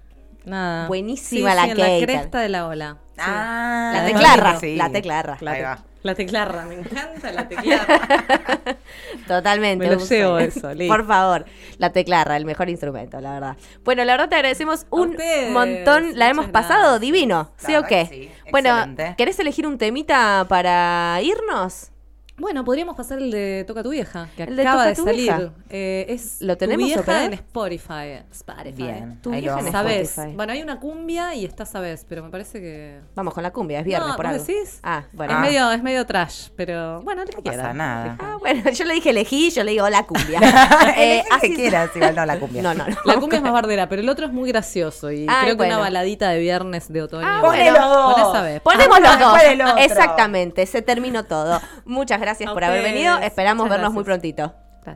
Nada. 0.44 0.86
Buenísima 0.88 1.50
Sí, 1.50 1.56
la 1.56 1.64
sí, 1.64 1.70
en 1.70 1.78
la 1.78 2.06
cresta 2.06 2.40
de 2.40 2.48
la 2.50 2.66
ola. 2.68 2.98
Sí. 3.14 3.20
Ah, 3.20 3.92
La 3.94 4.06
teclarra. 4.06 4.60
sí. 4.60 4.76
La 4.76 4.90
teclarra. 4.90 5.38
La, 5.40 5.50
Ahí 5.52 5.58
te- 5.58 5.64
va. 5.64 5.84
La 6.04 6.14
teclarra, 6.14 6.66
me 6.66 6.74
encanta 6.74 7.32
la 7.32 7.48
teclarra. 7.48 7.98
Totalmente. 9.26 9.88
Me 9.88 9.94
lo 9.94 10.00
llevo 10.00 10.38
eso. 10.38 10.70
Por 10.88 11.06
favor, 11.06 11.46
la 11.78 11.90
teclarra, 11.92 12.36
el 12.36 12.44
mejor 12.44 12.68
instrumento, 12.68 13.20
la 13.22 13.32
verdad. 13.32 13.56
Bueno, 13.84 14.04
la 14.04 14.12
verdad 14.12 14.28
te 14.28 14.36
agradecemos 14.36 14.86
un 14.90 15.12
ustedes, 15.12 15.50
montón. 15.50 16.18
La 16.18 16.28
hemos 16.28 16.46
muchas 16.48 16.62
pasado 16.62 16.82
gracias. 16.82 17.00
divino, 17.00 17.50
¿sí 17.56 17.74
o 17.74 17.84
qué? 17.84 18.06
sí, 18.06 18.30
bueno, 18.50 18.68
excelente. 18.76 19.14
¿querés 19.16 19.38
elegir 19.38 19.66
un 19.66 19.78
temita 19.78 20.44
para 20.46 21.18
irnos? 21.22 21.90
Bueno, 22.36 22.64
podríamos 22.64 22.96
pasar 22.96 23.18
el 23.18 23.30
de 23.30 23.64
Toca 23.64 23.84
tu 23.84 23.90
vieja, 23.90 24.28
que 24.36 24.42
El 24.42 24.56
de 24.56 24.62
acaba 24.62 24.86
de 24.86 24.96
tu 24.96 25.04
salir. 25.04 25.52
Eh, 25.70 26.06
es 26.08 26.38
¿Lo 26.40 26.54
Tu 26.56 26.58
tenemos, 26.58 26.84
vieja 26.84 27.24
en 27.26 27.34
Spotify. 27.34 28.24
Spotify. 28.32 28.72
Bien. 28.72 29.20
Tu 29.22 29.32
ahí 29.32 29.40
vieja 29.42 29.54
lo 29.54 29.60
en 29.60 29.72
vamos. 29.72 29.80
Sabes. 29.88 30.08
Spotify. 30.10 30.36
Bueno, 30.36 30.52
hay 30.52 30.62
una 30.62 30.80
cumbia 30.80 31.32
y 31.36 31.44
está 31.44 31.64
Sabes, 31.64 32.04
pero 32.08 32.24
me 32.24 32.30
parece 32.30 32.60
que. 32.60 32.98
Vamos 33.14 33.34
con 33.34 33.44
la 33.44 33.52
cumbia, 33.52 33.78
es 33.78 33.84
viernes 33.84 34.08
No, 34.08 34.16
por 34.16 34.26
¿vos 34.26 34.34
algo. 34.34 34.44
decís? 34.46 34.80
Ah, 34.82 35.04
bueno. 35.12 35.32
Es, 35.32 35.38
Ah. 35.38 35.42
medio, 35.42 35.70
es 35.72 35.82
medio 35.84 36.04
trash, 36.06 36.48
pero 36.56 37.02
bueno, 37.02 37.22
No 37.24 37.42
pasa 37.42 37.72
nada. 37.72 38.16
Ah, 38.18 38.36
bueno, 38.40 38.68
yo 38.70 38.84
le 38.84 38.94
dije 38.94 39.10
elegí, 39.10 39.50
yo 39.50 39.62
le 39.62 39.70
digo 39.70 39.88
la 39.88 40.02
cumbia. 40.04 40.40
Eh, 40.96 41.20
Elegí 41.20 41.28
que 41.40 41.46
así- 41.46 41.54
quieras, 41.54 41.90
igual 41.94 42.16
no 42.16 42.26
la 42.26 42.38
cumbia. 42.40 42.62
No, 42.62 42.74
no, 42.74 42.84
no. 42.86 42.96
La 43.04 43.14
cumbia 43.20 43.36
es 43.36 43.42
más 43.44 43.52
bardera, 43.52 43.88
pero 43.88 44.02
el 44.02 44.08
otro 44.08 44.26
es 44.26 44.32
muy 44.32 44.48
gracioso 44.50 45.10
y 45.12 45.26
Ay, 45.28 45.44
creo 45.44 45.56
que 45.56 45.66
una 45.66 45.78
baladita 45.78 46.30
de 46.30 46.40
viernes 46.40 46.92
de 46.92 47.00
otoño. 47.02 47.26
Ah, 47.28 47.40
vez. 48.42 48.60
Ponemos 48.60 49.00
los 49.00 49.18
dos. 49.20 49.38
Exactamente, 49.78 50.66
se 50.66 50.82
terminó 50.82 51.24
todo. 51.24 51.60
Muchas 51.84 52.18
gracias 52.20 52.23
A 52.28 52.54
por 52.54 52.64
haber 52.64 52.82
venido. 52.82 53.18
Esperamos 53.18 53.64
Muchas 53.64 53.78
vernos 53.78 53.94
muy 53.94 54.04
gracias. 54.04 54.34
prontito. 54.34 54.54